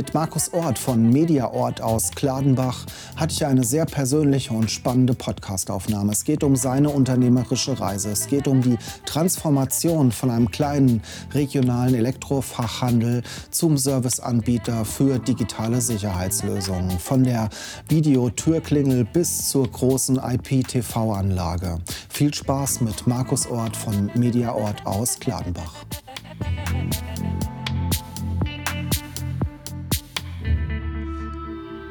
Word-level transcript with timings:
Mit 0.00 0.14
Markus 0.14 0.54
Ort 0.54 0.78
von 0.78 1.10
Mediaort 1.10 1.82
aus 1.82 2.12
Kladenbach 2.12 2.86
hatte 3.16 3.34
ich 3.34 3.44
eine 3.44 3.64
sehr 3.64 3.84
persönliche 3.84 4.54
und 4.54 4.70
spannende 4.70 5.12
Podcastaufnahme. 5.12 6.12
Es 6.12 6.24
geht 6.24 6.42
um 6.42 6.56
seine 6.56 6.88
unternehmerische 6.88 7.78
Reise. 7.78 8.08
Es 8.08 8.26
geht 8.26 8.48
um 8.48 8.62
die 8.62 8.78
Transformation 9.04 10.10
von 10.10 10.30
einem 10.30 10.50
kleinen 10.50 11.02
regionalen 11.34 11.94
Elektrofachhandel 11.94 13.22
zum 13.50 13.76
Serviceanbieter 13.76 14.86
für 14.86 15.18
digitale 15.18 15.82
Sicherheitslösungen. 15.82 16.98
Von 16.98 17.22
der 17.24 17.50
Videotürklingel 17.90 19.04
bis 19.04 19.50
zur 19.50 19.70
großen 19.70 20.16
IP-TV-Anlage. 20.16 21.76
Viel 22.08 22.32
Spaß 22.32 22.80
mit 22.80 23.06
Markus 23.06 23.46
Ort 23.46 23.76
von 23.76 24.10
Mediaort 24.14 24.86
aus 24.86 25.20
Kladenbach. 25.20 25.74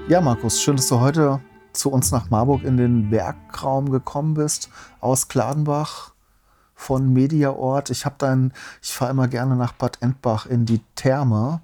Ja, 0.10 0.22
Markus, 0.22 0.60
schön, 0.60 0.76
dass 0.76 0.88
du 0.88 1.00
heute 1.00 1.40
zu 1.72 1.92
uns 1.92 2.12
nach 2.12 2.32
Marburg 2.32 2.64
in 2.64 2.78
den 2.78 3.12
Werkraum 3.12 3.92
gekommen 3.92 4.34
bist, 4.34 4.72
aus 5.02 5.28
Kladenbach 5.28 6.14
von 6.74 7.14
Mediaort. 7.14 7.92
Ich 7.92 8.08
habe 8.08 8.16
dein, 8.18 8.52
ich 8.82 8.92
fahre 8.92 9.12
immer 9.12 9.28
gerne 9.28 9.56
nach 9.56 9.74
Bad 9.74 10.00
Endbach 10.02 10.48
in 10.48 10.66
die 10.66 10.82
Therme 10.96 11.62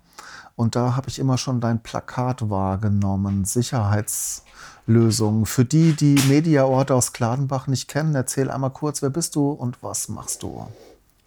und 0.55 0.75
da 0.75 0.95
habe 0.95 1.09
ich 1.09 1.17
immer 1.17 1.39
schon 1.39 1.59
dein 1.59 1.81
Plakat 1.81 2.47
wahrgenommen, 2.47 3.45
Sicherheitslösungen. 3.45 5.47
Für 5.47 5.65
die, 5.65 5.93
die 5.93 6.13
Mediaort 6.29 6.91
aus 6.91 7.13
Kladenbach 7.13 7.65
nicht 7.65 7.87
kennen, 7.87 8.13
erzähl 8.13 8.51
einmal 8.51 8.69
kurz, 8.69 9.01
wer 9.01 9.09
bist 9.09 9.35
du 9.35 9.49
und 9.49 9.81
was 9.81 10.07
machst 10.07 10.43
du? 10.43 10.67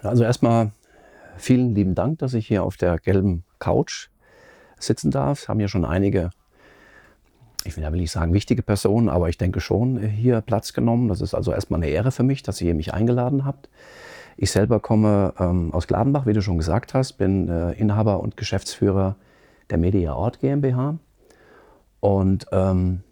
Also 0.05 0.23
erstmal 0.23 0.71
vielen 1.37 1.75
lieben 1.75 1.97
Dank, 1.97 2.21
dass 2.21 2.35
ich 2.35 2.47
hier 2.47 2.63
auf 2.63 2.77
der 2.77 3.01
gelben 3.01 3.43
Couch 3.59 4.07
sitzen 4.79 5.11
darf. 5.11 5.49
Haben 5.49 5.59
ja 5.59 5.67
schon 5.67 5.85
einige 5.85 6.31
ich 7.69 7.77
will 7.77 7.85
ja 7.85 7.93
will 7.93 8.01
nicht 8.01 8.11
sagen 8.11 8.33
wichtige 8.33 8.63
Personen, 8.63 9.09
aber 9.09 9.29
ich 9.29 9.37
denke 9.37 9.61
schon 9.61 10.03
äh, 10.03 10.09
hier 10.09 10.41
Platz 10.41 10.73
genommen. 10.73 11.09
Das 11.09 11.21
ist 11.21 11.35
also 11.35 11.53
erstmal 11.53 11.81
eine 11.81 11.91
Ehre 11.91 12.11
für 12.11 12.23
mich, 12.23 12.43
dass 12.43 12.61
ihr 12.61 12.75
mich 12.75 12.95
eingeladen 12.95 13.45
habt. 13.45 13.69
Ich 14.37 14.51
selber 14.51 14.81
komme 14.81 15.35
ähm, 15.39 15.73
aus 15.75 15.87
Gladenbach, 15.87 16.27
wie 16.27 16.33
du 16.33 16.41
schon 16.41 16.59
gesagt 16.59 16.95
hast, 16.95 17.15
bin 17.15 17.49
äh, 17.49 17.73
Inhaber 17.73 18.21
und 18.21 18.37
Geschäftsführer 18.37 19.17
der 19.69 19.79
Media 19.79 20.15
Ort 20.15 20.41
GmbH. 20.41 20.99
Und 22.01 22.47
ähm, 22.53 23.03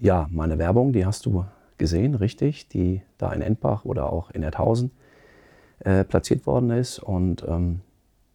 ja, 0.00 0.26
meine 0.30 0.58
Werbung, 0.58 0.92
die 0.92 1.06
hast 1.06 1.24
du 1.26 1.44
gesehen, 1.78 2.14
richtig, 2.14 2.68
die 2.68 3.02
da 3.18 3.32
in 3.32 3.42
Endbach 3.42 3.84
oder 3.84 4.12
auch 4.12 4.30
in 4.30 4.42
Erdhausen 4.42 4.90
äh, 5.80 6.02
platziert 6.02 6.46
worden 6.46 6.70
ist. 6.70 6.98
Und 6.98 7.44
ähm, 7.46 7.80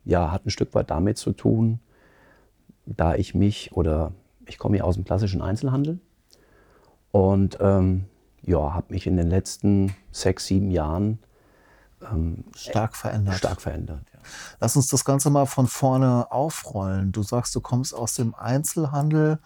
ja, 0.06 0.32
hat 0.32 0.46
ein 0.46 0.52
Stück 0.52 0.74
weit 0.74 0.90
damit 0.90 1.18
zu 1.18 1.34
tun, 1.34 1.80
da 2.86 3.16
ich 3.16 3.36
mich 3.36 3.72
oder 3.74 4.14
ich 4.50 4.58
komme 4.58 4.78
ja 4.78 4.84
aus 4.84 4.96
dem 4.96 5.06
klassischen 5.06 5.42
Einzelhandel 5.42 6.00
und 7.12 7.58
ähm, 7.62 8.06
ja, 8.42 8.74
habe 8.74 8.94
mich 8.94 9.08
in 9.08 9.16
den 9.16 9.28
letzten 9.28 9.96
sechs, 10.12 10.46
sieben 10.46 10.72
Jahren 10.72 11.20
ähm, 12.02 12.46
stark 12.56 12.96
verändert. 12.96 13.36
Stark 13.36 13.62
verändert 13.62 14.04
ja. 14.14 14.20
Lass 14.60 14.76
uns 14.76 14.88
das 14.88 15.06
Ganze 15.06 15.30
mal 15.30 15.46
von 15.46 15.68
vorne 15.68 16.32
aufrollen. 16.32 17.12
Du 17.12 17.24
sagst, 17.24 17.56
du 17.56 17.62
kommst 17.62 17.94
aus 17.94 18.14
dem 18.16 18.36
Einzelhandel. 18.36 19.40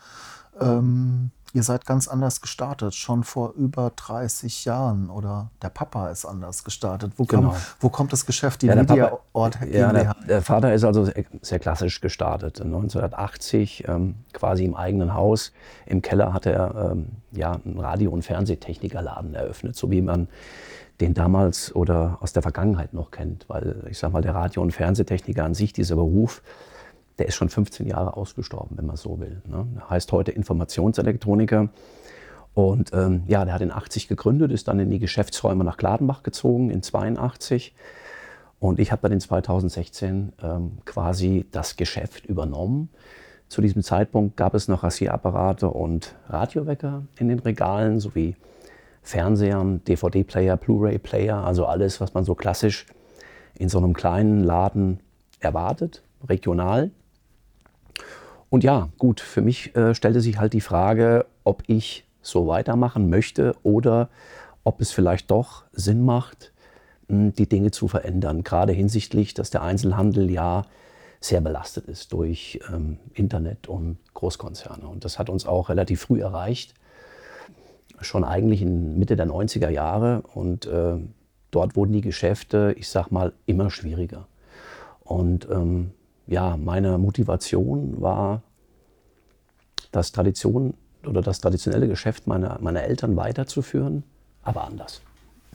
Ähm, 0.59 1.31
Ihr 1.55 1.61
seid 1.61 1.85
ganz 1.85 2.07
anders 2.07 2.41
gestartet, 2.41 2.95
schon 2.95 3.23
vor 3.23 3.53
über 3.53 3.91
30 3.95 4.65
Jahren 4.65 5.11
oder 5.11 5.51
der 5.61 5.69
Papa 5.69 6.09
ist 6.09 6.25
anders 6.25 6.63
gestartet. 6.63 7.13
Wo, 7.17 7.25
genau. 7.25 7.51
kam, 7.51 7.61
wo 7.79 7.89
kommt 7.89 8.11
das 8.11 8.25
Geschäft, 8.25 8.63
die 8.63 8.65
ja, 8.65 8.75
Media 8.75 9.19
Ort 9.33 9.59
ja, 9.71 9.93
der, 9.93 10.15
der, 10.27 10.41
Vater 10.41 10.73
ist 10.73 10.83
also 10.83 11.07
sehr 11.41 11.59
klassisch 11.59 12.01
gestartet. 12.01 12.59
1980 12.59 13.87
ähm, 13.87 14.15
quasi 14.33 14.65
im 14.65 14.73
eigenen 14.73 15.13
Haus. 15.13 15.51
Im 15.85 16.01
Keller 16.01 16.33
hat 16.33 16.47
er 16.47 16.91
ähm, 16.91 17.09
ja, 17.31 17.59
einen 17.63 17.79
Radio- 17.79 18.09
und 18.09 18.23
Fernsehtechnikerladen 18.23 19.35
eröffnet, 19.35 19.75
so 19.75 19.91
wie 19.91 20.01
man 20.01 20.29
den 21.01 21.13
damals 21.13 21.75
oder 21.75 22.17
aus 22.21 22.33
der 22.33 22.41
Vergangenheit 22.41 22.93
noch 22.93 23.11
kennt. 23.11 23.47
Weil 23.47 23.85
ich 23.91 23.99
sag 23.99 24.11
mal, 24.11 24.23
der 24.23 24.33
Radio- 24.33 24.63
und 24.63 24.71
Fernsehtechniker 24.71 25.43
an 25.43 25.53
sich, 25.53 25.71
dieser 25.71 25.97
Beruf, 25.97 26.41
der 27.19 27.27
ist 27.27 27.35
schon 27.35 27.49
15 27.49 27.85
Jahre 27.85 28.17
ausgestorben, 28.17 28.77
wenn 28.77 28.85
man 28.85 28.95
so 28.95 29.19
will. 29.19 29.41
Ne? 29.45 29.67
Heißt 29.89 30.11
heute 30.11 30.31
Informationselektroniker. 30.31 31.69
Und 32.53 32.91
ähm, 32.93 33.23
ja, 33.27 33.45
der 33.45 33.53
hat 33.53 33.61
in 33.61 33.71
80 33.71 34.07
gegründet, 34.07 34.51
ist 34.51 34.67
dann 34.67 34.79
in 34.79 34.89
die 34.89 34.99
Geschäftsräume 34.99 35.63
nach 35.63 35.77
Gladenbach 35.77 36.23
gezogen, 36.23 36.69
in 36.69 36.83
82. 36.83 37.73
Und 38.59 38.79
ich 38.79 38.91
habe 38.91 39.01
dann 39.01 39.11
in 39.11 39.19
2016 39.19 40.33
ähm, 40.41 40.77
quasi 40.85 41.45
das 41.51 41.75
Geschäft 41.75 42.25
übernommen. 42.25 42.89
Zu 43.49 43.61
diesem 43.61 43.83
Zeitpunkt 43.83 44.37
gab 44.37 44.53
es 44.53 44.67
noch 44.67 44.83
Rasierapparate 44.83 45.67
und 45.67 46.15
Radiowecker 46.27 47.03
in 47.19 47.27
den 47.27 47.39
Regalen 47.39 47.99
sowie 47.99 48.35
Fernsehern, 49.01 49.83
DVD-Player, 49.83 50.57
Blu-ray-Player, 50.57 51.43
also 51.43 51.65
alles, 51.65 51.99
was 51.99 52.13
man 52.13 52.23
so 52.23 52.35
klassisch 52.35 52.85
in 53.53 53.69
so 53.69 53.77
einem 53.77 53.93
kleinen 53.93 54.43
Laden 54.43 55.01
erwartet, 55.39 56.03
regional. 56.27 56.91
Und 58.53 58.63
ja, 58.63 58.89
gut, 58.99 59.19
für 59.19 59.41
mich 59.41 59.75
äh, 59.75 59.95
stellte 59.95 60.21
sich 60.21 60.37
halt 60.37 60.53
die 60.53 60.61
Frage, 60.61 61.25
ob 61.43 61.63
ich 61.65 62.05
so 62.21 62.45
weitermachen 62.45 63.09
möchte 63.09 63.55
oder 63.63 64.09
ob 64.63 64.79
es 64.79 64.91
vielleicht 64.91 65.31
doch 65.31 65.63
Sinn 65.71 66.05
macht, 66.05 66.53
hm, 67.07 67.33
die 67.33 67.49
Dinge 67.49 67.71
zu 67.71 67.87
verändern. 67.87 68.43
Gerade 68.43 68.71
hinsichtlich, 68.71 69.33
dass 69.33 69.49
der 69.49 69.63
Einzelhandel 69.63 70.29
ja 70.29 70.67
sehr 71.19 71.41
belastet 71.41 71.87
ist 71.87 72.13
durch 72.13 72.59
ähm, 72.71 72.99
Internet 73.15 73.67
und 73.69 73.97
Großkonzerne. 74.13 74.87
Und 74.87 75.03
das 75.03 75.17
hat 75.17 75.31
uns 75.31 75.47
auch 75.47 75.69
relativ 75.69 76.01
früh 76.01 76.21
erreicht, 76.21 76.75
schon 78.01 78.23
eigentlich 78.23 78.61
in 78.61 78.99
Mitte 78.99 79.15
der 79.15 79.25
90er 79.25 79.69
Jahre. 79.69 80.21
Und 80.35 80.67
äh, 80.67 80.97
dort 81.49 81.75
wurden 81.75 81.93
die 81.93 82.01
Geschäfte, 82.01 82.75
ich 82.77 82.87
sag 82.87 83.09
mal, 83.09 83.33
immer 83.47 83.71
schwieriger. 83.71 84.27
Und 85.03 85.47
ähm, 85.49 85.89
ja, 86.27 86.57
meine 86.57 86.97
Motivation 86.97 88.01
war, 88.01 88.41
das 89.91 90.11
Tradition 90.11 90.73
oder 91.05 91.21
das 91.21 91.39
traditionelle 91.39 91.87
Geschäft 91.87 92.27
meiner, 92.27 92.59
meiner 92.61 92.83
Eltern 92.83 93.15
weiterzuführen, 93.15 94.03
aber 94.41 94.63
anders. 94.63 95.01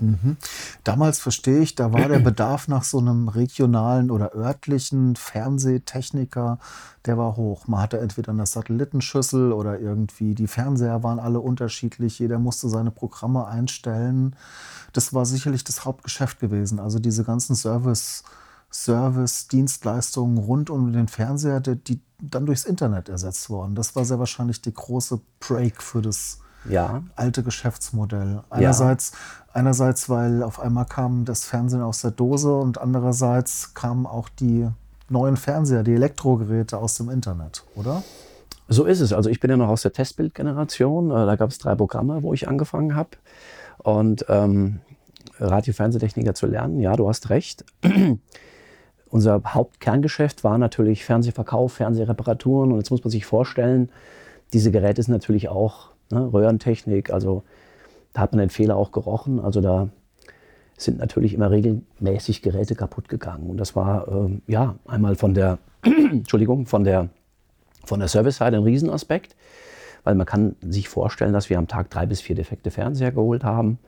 Mhm. 0.00 0.36
Damals 0.84 1.18
verstehe 1.18 1.60
ich, 1.60 1.74
da 1.74 1.92
war 1.92 2.08
der 2.08 2.18
Bedarf 2.20 2.68
nach 2.68 2.84
so 2.84 2.98
einem 2.98 3.28
regionalen 3.28 4.10
oder 4.10 4.34
örtlichen 4.34 5.16
Fernsehtechniker, 5.16 6.58
der 7.06 7.18
war 7.18 7.36
hoch. 7.36 7.66
Man 7.66 7.80
hatte 7.80 7.98
entweder 7.98 8.30
eine 8.32 8.46
Satellitenschüssel 8.46 9.52
oder 9.52 9.80
irgendwie 9.80 10.34
die 10.34 10.46
Fernseher 10.46 11.02
waren 11.02 11.18
alle 11.18 11.40
unterschiedlich, 11.40 12.18
jeder 12.18 12.38
musste 12.38 12.68
seine 12.68 12.90
Programme 12.90 13.46
einstellen. 13.46 14.36
Das 14.92 15.12
war 15.14 15.26
sicherlich 15.26 15.64
das 15.64 15.84
Hauptgeschäft 15.84 16.38
gewesen. 16.38 16.78
Also 16.78 16.98
diese 16.98 17.24
ganzen 17.24 17.56
Service- 17.56 18.22
Service-Dienstleistungen 18.70 20.38
rund 20.38 20.70
um 20.70 20.92
den 20.92 21.08
Fernseher, 21.08 21.60
die, 21.60 21.76
die, 21.76 22.00
dann 22.20 22.46
durchs 22.46 22.64
Internet 22.64 23.08
ersetzt 23.08 23.48
worden. 23.50 23.74
Das 23.74 23.96
war 23.96 24.04
sehr 24.04 24.18
wahrscheinlich 24.18 24.60
die 24.60 24.74
große 24.74 25.20
Break 25.40 25.82
für 25.82 26.02
das 26.02 26.40
ja. 26.68 27.02
alte 27.16 27.42
Geschäftsmodell. 27.42 28.42
Einerseits, 28.50 29.12
ja. 29.12 29.54
einerseits, 29.54 30.08
weil 30.08 30.42
auf 30.42 30.60
einmal 30.60 30.84
kam 30.84 31.24
das 31.24 31.44
Fernsehen 31.44 31.82
aus 31.82 32.02
der 32.02 32.10
Dose 32.10 32.54
und 32.54 32.78
andererseits 32.78 33.74
kamen 33.74 34.06
auch 34.06 34.28
die 34.28 34.68
neuen 35.08 35.36
Fernseher, 35.36 35.82
die 35.82 35.94
Elektrogeräte 35.94 36.76
aus 36.76 36.96
dem 36.96 37.08
Internet, 37.08 37.64
oder? 37.74 38.02
So 38.68 38.84
ist 38.84 39.00
es. 39.00 39.14
Also 39.14 39.30
ich 39.30 39.40
bin 39.40 39.50
ja 39.50 39.56
noch 39.56 39.68
aus 39.68 39.82
der 39.82 39.94
Testbildgeneration. 39.94 41.10
Äh, 41.10 41.26
da 41.26 41.36
gab 41.36 41.50
es 41.50 41.58
drei 41.58 41.74
Programme, 41.74 42.22
wo 42.22 42.34
ich 42.34 42.48
angefangen 42.48 42.94
habe. 42.94 43.10
Und 43.78 44.26
ähm, 44.28 44.80
Radio-Fernsehtechniker 45.40 46.34
zu 46.34 46.46
lernen, 46.46 46.80
ja, 46.80 46.94
du 46.94 47.08
hast 47.08 47.30
recht. 47.30 47.64
Unser 49.10 49.42
Hauptkerngeschäft 49.44 50.44
war 50.44 50.58
natürlich 50.58 51.04
Fernsehverkauf, 51.04 51.74
Fernsehreparaturen. 51.74 52.72
Und 52.72 52.78
jetzt 52.78 52.90
muss 52.90 53.04
man 53.04 53.10
sich 53.10 53.24
vorstellen, 53.24 53.90
diese 54.52 54.70
Geräte 54.70 55.02
sind 55.02 55.12
natürlich 55.12 55.48
auch 55.48 55.90
ne, 56.10 56.32
Röhrentechnik. 56.32 57.10
Also 57.10 57.42
da 58.12 58.22
hat 58.22 58.32
man 58.32 58.40
den 58.40 58.50
Fehler 58.50 58.76
auch 58.76 58.92
gerochen. 58.92 59.40
Also 59.40 59.60
da 59.60 59.88
sind 60.76 60.98
natürlich 60.98 61.34
immer 61.34 61.50
regelmäßig 61.50 62.42
Geräte 62.42 62.74
kaputt 62.74 63.08
gegangen. 63.08 63.50
Und 63.50 63.56
das 63.56 63.74
war 63.74 64.08
ähm, 64.08 64.42
ja 64.46 64.76
einmal 64.86 65.16
von 65.16 65.34
der, 65.34 65.58
Entschuldigung, 65.82 66.66
von 66.66 66.84
der, 66.84 67.08
von 67.84 68.00
der 68.00 68.08
Service-Seite 68.08 68.56
ein 68.56 68.62
Riesenaspekt. 68.62 69.34
weil 70.04 70.14
man 70.14 70.26
kann 70.26 70.56
sich 70.60 70.88
vorstellen, 70.88 71.32
dass 71.32 71.50
wir 71.50 71.58
am 71.58 71.68
Tag 71.68 71.90
drei 71.90 72.06
bis 72.06 72.20
vier 72.20 72.36
defekte 72.36 72.70
Fernseher 72.70 73.12
geholt 73.12 73.44
haben. 73.44 73.78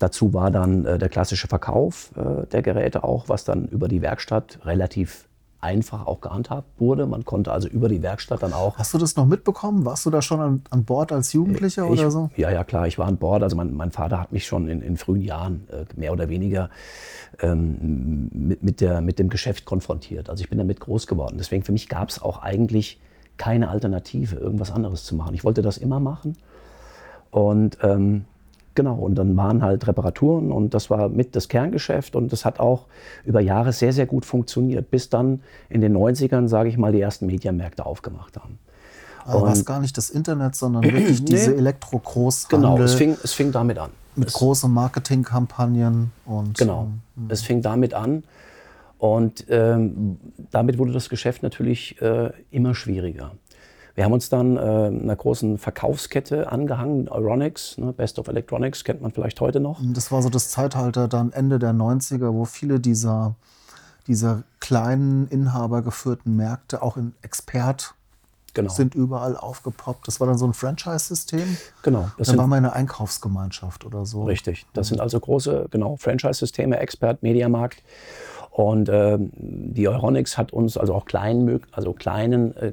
Dazu 0.00 0.32
war 0.32 0.50
dann 0.50 0.86
äh, 0.86 0.98
der 0.98 1.10
klassische 1.10 1.46
Verkauf 1.46 2.10
äh, 2.16 2.46
der 2.46 2.62
Geräte 2.62 3.04
auch, 3.04 3.28
was 3.28 3.44
dann 3.44 3.66
über 3.66 3.86
die 3.86 4.00
Werkstatt 4.00 4.58
relativ 4.64 5.28
einfach 5.60 6.06
auch 6.06 6.22
gehandhabt 6.22 6.80
wurde. 6.80 7.06
Man 7.06 7.26
konnte 7.26 7.52
also 7.52 7.68
über 7.68 7.90
die 7.90 8.02
Werkstatt 8.02 8.42
dann 8.42 8.54
auch. 8.54 8.78
Hast 8.78 8.94
du 8.94 8.98
das 8.98 9.16
noch 9.16 9.26
mitbekommen? 9.26 9.84
Warst 9.84 10.06
du 10.06 10.10
da 10.10 10.22
schon 10.22 10.40
an, 10.40 10.62
an 10.70 10.84
Bord 10.84 11.12
als 11.12 11.34
Jugendlicher 11.34 11.84
ich, 11.84 11.90
oder 11.90 12.10
so? 12.10 12.30
Ja, 12.34 12.50
ja, 12.50 12.64
klar, 12.64 12.86
ich 12.86 12.98
war 12.98 13.06
an 13.06 13.18
Bord. 13.18 13.42
Also 13.42 13.56
mein, 13.56 13.74
mein 13.74 13.90
Vater 13.90 14.18
hat 14.18 14.32
mich 14.32 14.46
schon 14.46 14.68
in, 14.68 14.80
in 14.80 14.96
frühen 14.96 15.20
Jahren 15.20 15.68
äh, 15.70 15.84
mehr 16.00 16.12
oder 16.12 16.30
weniger 16.30 16.70
ähm, 17.40 18.30
mit, 18.32 18.62
mit, 18.62 18.80
der, 18.80 19.02
mit 19.02 19.18
dem 19.18 19.28
Geschäft 19.28 19.66
konfrontiert. 19.66 20.30
Also 20.30 20.42
ich 20.42 20.48
bin 20.48 20.56
damit 20.56 20.80
groß 20.80 21.06
geworden. 21.06 21.36
Deswegen 21.38 21.62
für 21.62 21.72
mich 21.72 21.90
gab 21.90 22.08
es 22.08 22.22
auch 22.22 22.40
eigentlich 22.40 22.98
keine 23.36 23.68
Alternative, 23.68 24.36
irgendwas 24.36 24.70
anderes 24.70 25.04
zu 25.04 25.14
machen. 25.14 25.34
Ich 25.34 25.44
wollte 25.44 25.60
das 25.60 25.76
immer 25.76 26.00
machen. 26.00 26.38
Und 27.30 27.76
ähm, 27.82 28.24
Genau, 28.80 28.94
und 28.94 29.14
dann 29.16 29.36
waren 29.36 29.62
halt 29.62 29.86
Reparaturen 29.86 30.50
und 30.50 30.72
das 30.72 30.88
war 30.88 31.10
mit 31.10 31.36
das 31.36 31.48
Kerngeschäft 31.48 32.16
und 32.16 32.32
das 32.32 32.46
hat 32.46 32.60
auch 32.60 32.86
über 33.26 33.42
Jahre 33.42 33.74
sehr, 33.74 33.92
sehr 33.92 34.06
gut 34.06 34.24
funktioniert, 34.24 34.90
bis 34.90 35.10
dann 35.10 35.42
in 35.68 35.82
den 35.82 35.94
90ern, 35.94 36.48
sage 36.48 36.70
ich 36.70 36.78
mal, 36.78 36.90
die 36.90 37.00
ersten 37.02 37.26
Mediamärkte 37.26 37.84
aufgemacht 37.84 38.38
haben. 38.38 38.58
Aber 39.26 39.42
war 39.42 39.52
es 39.52 39.66
gar 39.66 39.80
nicht 39.80 39.98
das 39.98 40.08
Internet, 40.08 40.54
sondern 40.54 40.82
wirklich 40.82 41.22
diese 41.26 41.50
nee, 41.50 41.58
Elektro-Großhandel. 41.58 42.70
Genau, 42.70 42.82
es 42.82 42.94
fing, 42.94 43.18
es 43.22 43.34
fing 43.34 43.52
damit 43.52 43.76
an. 43.76 43.90
Mit 44.16 44.28
es, 44.28 44.32
großen 44.32 44.72
Marketingkampagnen 44.72 46.10
und. 46.24 46.56
Genau, 46.56 46.88
ähm, 47.18 47.26
es 47.28 47.42
fing 47.42 47.60
damit 47.60 47.92
an. 47.92 48.24
Und 48.96 49.44
ähm, 49.50 50.16
damit 50.50 50.78
wurde 50.78 50.92
das 50.92 51.10
Geschäft 51.10 51.42
natürlich 51.42 52.00
äh, 52.00 52.30
immer 52.50 52.74
schwieriger. 52.74 53.32
Wir 53.94 54.04
haben 54.04 54.12
uns 54.12 54.28
dann 54.28 54.56
äh, 54.56 54.60
einer 54.60 55.16
großen 55.16 55.58
Verkaufskette 55.58 56.50
angehangen, 56.50 57.08
Euronics, 57.08 57.78
ne, 57.78 57.92
Best 57.92 58.18
of 58.18 58.28
Electronics, 58.28 58.84
kennt 58.84 59.02
man 59.02 59.12
vielleicht 59.12 59.40
heute 59.40 59.60
noch. 59.60 59.80
Das 59.82 60.12
war 60.12 60.22
so 60.22 60.30
das 60.30 60.50
Zeitalter 60.50 61.08
dann 61.08 61.32
Ende 61.32 61.58
der 61.58 61.72
90er, 61.72 62.32
wo 62.32 62.44
viele 62.44 62.80
dieser, 62.80 63.34
dieser 64.06 64.44
kleinen 64.60 65.28
inhabergeführten 65.28 66.36
Märkte 66.36 66.82
auch 66.82 66.96
in 66.96 67.14
Expert 67.22 67.94
genau. 68.54 68.70
sind 68.70 68.94
überall 68.94 69.36
aufgepoppt. 69.36 70.06
Das 70.06 70.20
war 70.20 70.26
dann 70.26 70.38
so 70.38 70.46
ein 70.46 70.54
Franchise-System. 70.54 71.56
Genau. 71.82 72.10
Das 72.18 72.28
dann 72.28 72.38
war 72.38 72.46
mal 72.46 72.56
eine 72.56 72.72
Einkaufsgemeinschaft 72.72 73.84
oder 73.84 74.06
so. 74.06 74.24
Richtig. 74.24 74.66
Das 74.72 74.88
sind 74.88 75.00
also 75.00 75.18
große, 75.18 75.66
genau, 75.70 75.96
Franchise-Systeme, 75.96 76.78
Expert, 76.78 77.22
Mediamarkt. 77.22 77.82
Und 78.50 78.88
äh, 78.88 79.16
die 79.20 79.88
Euronics 79.88 80.36
hat 80.36 80.52
uns 80.52 80.76
also 80.76 80.94
auch 80.94 81.04
kleinen, 81.04 81.60
also 81.72 81.92
kleinen 81.92 82.56
äh, 82.56 82.72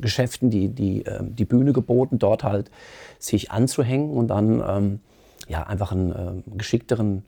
Geschäften 0.00 0.50
die, 0.50 0.68
die, 0.68 1.04
äh, 1.04 1.20
die 1.22 1.44
Bühne 1.44 1.72
geboten, 1.72 2.18
dort 2.18 2.44
halt 2.44 2.70
sich 3.18 3.50
anzuhängen 3.50 4.10
und 4.16 4.28
dann 4.28 4.62
ähm, 4.66 5.00
ja, 5.48 5.64
einfach 5.64 5.92
einen 5.92 6.12
äh, 6.12 6.56
geschickteren, 6.56 7.24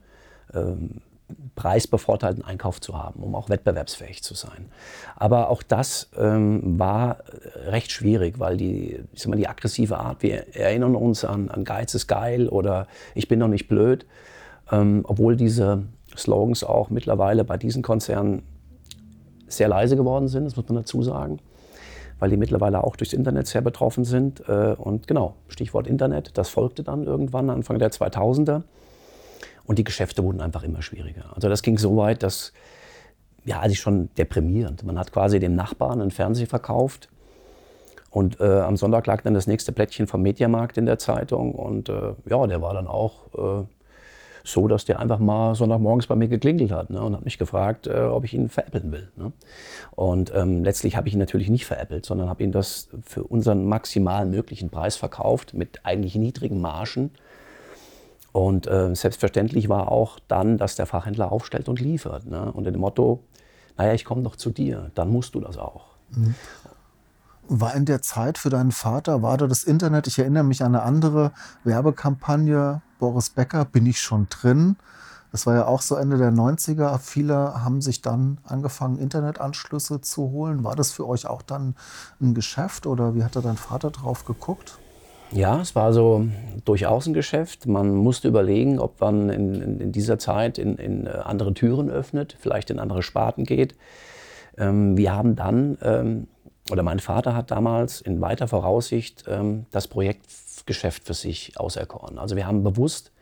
ähm, 0.52 1.00
preisbevorteilten 1.54 2.44
Einkauf 2.44 2.80
zu 2.80 2.98
haben, 2.98 3.22
um 3.22 3.34
auch 3.34 3.48
wettbewerbsfähig 3.48 4.22
zu 4.22 4.34
sein. 4.34 4.68
Aber 5.16 5.48
auch 5.48 5.62
das 5.62 6.10
ähm, 6.16 6.78
war 6.78 7.18
recht 7.66 7.92
schwierig, 7.92 8.38
weil 8.38 8.56
die, 8.56 9.00
ich 9.12 9.22
sag 9.22 9.30
mal, 9.30 9.36
die 9.36 9.48
aggressive 9.48 9.98
Art, 9.98 10.22
wir 10.22 10.54
erinnern 10.54 10.94
uns 10.94 11.24
an, 11.24 11.48
an 11.48 11.64
Geiz 11.64 11.94
ist 11.94 12.08
geil 12.08 12.48
oder 12.48 12.86
ich 13.14 13.26
bin 13.28 13.38
noch 13.38 13.48
nicht 13.48 13.68
blöd, 13.68 14.06
ähm, 14.70 15.04
obwohl 15.04 15.36
diese 15.36 15.84
Slogans 16.16 16.62
auch 16.62 16.90
mittlerweile 16.90 17.44
bei 17.44 17.56
diesen 17.56 17.82
Konzernen 17.82 18.42
sehr 19.48 19.68
leise 19.68 19.96
geworden 19.96 20.28
sind, 20.28 20.44
das 20.44 20.56
muss 20.56 20.68
man 20.68 20.76
dazu 20.76 21.02
sagen 21.02 21.40
weil 22.24 22.30
die 22.30 22.38
mittlerweile 22.38 22.82
auch 22.82 22.96
durchs 22.96 23.12
Internet 23.12 23.46
sehr 23.46 23.60
betroffen 23.60 24.06
sind. 24.06 24.48
Äh, 24.48 24.76
und 24.78 25.06
genau, 25.06 25.34
Stichwort 25.48 25.86
Internet, 25.86 26.38
das 26.38 26.48
folgte 26.48 26.82
dann 26.82 27.04
irgendwann 27.04 27.50
Anfang 27.50 27.78
der 27.78 27.90
2000er. 27.90 28.62
Und 29.66 29.78
die 29.78 29.84
Geschäfte 29.84 30.24
wurden 30.24 30.40
einfach 30.40 30.62
immer 30.62 30.80
schwieriger. 30.80 31.34
Also 31.34 31.50
das 31.50 31.60
ging 31.60 31.76
so 31.76 31.98
weit, 31.98 32.22
dass, 32.22 32.54
ja, 33.44 33.60
also 33.60 33.74
schon 33.74 34.08
deprimierend. 34.16 34.84
Man 34.84 34.98
hat 34.98 35.12
quasi 35.12 35.38
dem 35.38 35.54
Nachbarn 35.54 36.00
einen 36.00 36.12
Fernseher 36.12 36.46
verkauft. 36.46 37.10
Und 38.08 38.40
äh, 38.40 38.60
am 38.60 38.78
Sonntag 38.78 39.06
lag 39.06 39.20
dann 39.20 39.34
das 39.34 39.46
nächste 39.46 39.72
Plättchen 39.72 40.06
vom 40.06 40.22
Mediamarkt 40.22 40.78
in 40.78 40.86
der 40.86 40.98
Zeitung. 40.98 41.54
Und 41.54 41.90
äh, 41.90 42.14
ja, 42.24 42.46
der 42.46 42.62
war 42.62 42.72
dann 42.72 42.86
auch 42.86 43.26
äh, 43.34 43.66
so, 44.44 44.68
dass 44.68 44.84
der 44.84 45.00
einfach 45.00 45.18
mal 45.18 45.54
Sonntagmorgens 45.54 46.06
bei 46.06 46.14
mir 46.14 46.28
geklingelt 46.28 46.70
hat 46.70 46.90
ne, 46.90 47.02
und 47.02 47.16
hat 47.16 47.24
mich 47.24 47.38
gefragt, 47.38 47.86
äh, 47.86 48.00
ob 48.00 48.24
ich 48.24 48.34
ihn 48.34 48.50
veräppeln 48.50 48.92
will. 48.92 49.10
Ne. 49.16 49.32
Und 49.92 50.32
ähm, 50.34 50.62
letztlich 50.62 50.96
habe 50.96 51.08
ich 51.08 51.14
ihn 51.14 51.20
natürlich 51.20 51.48
nicht 51.48 51.64
veräppelt, 51.64 52.04
sondern 52.04 52.28
habe 52.28 52.44
ihn 52.44 52.52
das 52.52 52.88
für 53.02 53.24
unseren 53.24 53.64
maximal 53.64 54.26
möglichen 54.26 54.68
Preis 54.68 54.96
verkauft 54.96 55.54
mit 55.54 55.80
eigentlich 55.84 56.14
niedrigen 56.14 56.60
Margen. 56.60 57.10
Und 58.32 58.66
äh, 58.66 58.94
selbstverständlich 58.94 59.70
war 59.70 59.90
auch 59.90 60.18
dann, 60.28 60.58
dass 60.58 60.76
der 60.76 60.86
Fachhändler 60.86 61.32
aufstellt 61.32 61.68
und 61.68 61.80
liefert. 61.80 62.26
Ne? 62.26 62.52
Unter 62.52 62.70
dem 62.70 62.82
Motto, 62.82 63.20
naja, 63.78 63.94
ich 63.94 64.04
komme 64.04 64.22
doch 64.22 64.36
zu 64.36 64.50
dir, 64.50 64.90
dann 64.94 65.08
musst 65.08 65.34
du 65.34 65.40
das 65.40 65.56
auch. 65.56 65.86
Mhm. 66.10 66.34
War 67.48 67.74
in 67.74 67.84
der 67.84 68.00
Zeit 68.02 68.38
für 68.38 68.50
deinen 68.50 68.72
Vater, 68.72 69.22
war 69.22 69.36
da 69.36 69.46
das 69.46 69.64
Internet, 69.64 70.06
ich 70.06 70.18
erinnere 70.18 70.44
mich 70.44 70.62
an 70.62 70.74
eine 70.74 70.82
andere 70.82 71.32
Werbekampagne, 71.62 72.82
Boris 72.98 73.30
Becker, 73.30 73.64
bin 73.64 73.86
ich 73.86 74.00
schon 74.00 74.28
drin. 74.30 74.76
Das 75.30 75.46
war 75.46 75.54
ja 75.56 75.66
auch 75.66 75.82
so 75.82 75.96
Ende 75.96 76.16
der 76.16 76.30
90er. 76.30 76.98
Viele 76.98 77.64
haben 77.64 77.80
sich 77.82 78.00
dann 78.00 78.38
angefangen, 78.44 78.98
Internetanschlüsse 78.98 80.00
zu 80.00 80.30
holen. 80.30 80.62
War 80.62 80.76
das 80.76 80.92
für 80.92 81.08
euch 81.08 81.26
auch 81.26 81.42
dann 81.42 81.74
ein 82.20 82.34
Geschäft 82.34 82.86
oder 82.86 83.16
wie 83.16 83.24
hat 83.24 83.34
da 83.34 83.40
dein 83.40 83.56
Vater 83.56 83.90
drauf 83.90 84.24
geguckt? 84.24 84.78
Ja, 85.32 85.60
es 85.60 85.74
war 85.74 85.92
so 85.92 86.28
durchaus 86.64 87.06
ein 87.06 87.14
Geschäft. 87.14 87.66
Man 87.66 87.96
musste 87.96 88.28
überlegen, 88.28 88.78
ob 88.78 89.00
man 89.00 89.28
in, 89.30 89.54
in, 89.60 89.80
in 89.80 89.92
dieser 89.92 90.20
Zeit 90.20 90.58
in, 90.58 90.76
in, 90.76 91.08
andere 91.08 91.52
Türen 91.52 91.90
öffnet, 91.90 92.36
vielleicht 92.38 92.70
in 92.70 92.78
andere 92.78 93.02
Sparten 93.02 93.44
geht. 93.44 93.74
Ähm, 94.56 94.96
wir 94.96 95.12
haben 95.12 95.34
dann, 95.34 95.76
ähm, 95.82 96.28
oder 96.70 96.82
mein 96.82 96.98
Vater 96.98 97.34
hat 97.34 97.50
damals 97.50 98.00
in 98.00 98.20
weiter 98.20 98.48
Voraussicht 98.48 99.24
ähm, 99.28 99.66
das 99.70 99.88
Projekt 99.88 100.26
Geschäft 100.66 101.04
für 101.04 101.14
sich 101.14 101.58
auserkoren. 101.58 102.18
Also 102.18 102.36
wir 102.36 102.46
haben 102.46 102.62
bewusst, 102.62 103.12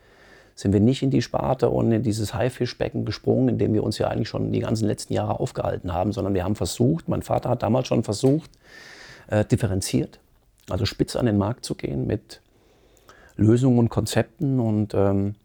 sind 0.55 0.71
wir 0.71 0.79
nicht 0.79 1.01
in 1.01 1.09
die 1.09 1.21
Sparte 1.21 1.69
und 1.69 1.91
in 1.91 2.03
dieses 2.03 2.33
Haifischbecken 2.33 3.05
gesprungen, 3.05 3.49
in 3.49 3.57
dem 3.57 3.73
wir 3.73 3.83
uns 3.83 3.97
ja 3.97 4.07
eigentlich 4.07 4.29
schon 4.29 4.51
die 4.51 4.59
ganzen 4.59 4.87
letzten 4.87 5.13
Jahre 5.13 5.39
aufgehalten 5.39 5.93
haben, 5.93 6.11
sondern 6.11 6.33
wir 6.33 6.43
haben 6.43 6.55
versucht, 6.55 7.09
mein 7.09 7.21
Vater 7.23 7.49
hat 7.49 7.63
damals 7.63 7.87
schon 7.87 8.03
versucht, 8.03 8.51
äh, 9.27 9.43
differenziert, 9.43 10.19
also 10.69 10.85
spitz 10.85 11.15
an 11.15 11.25
den 11.25 11.37
Markt 11.37 11.65
zu 11.65 11.75
gehen 11.75 12.07
mit 12.07 12.41
Lösungen 13.35 13.79
und 13.79 13.89
Konzepten 13.89 14.59
und 14.59 14.93
ähm, 14.93 15.35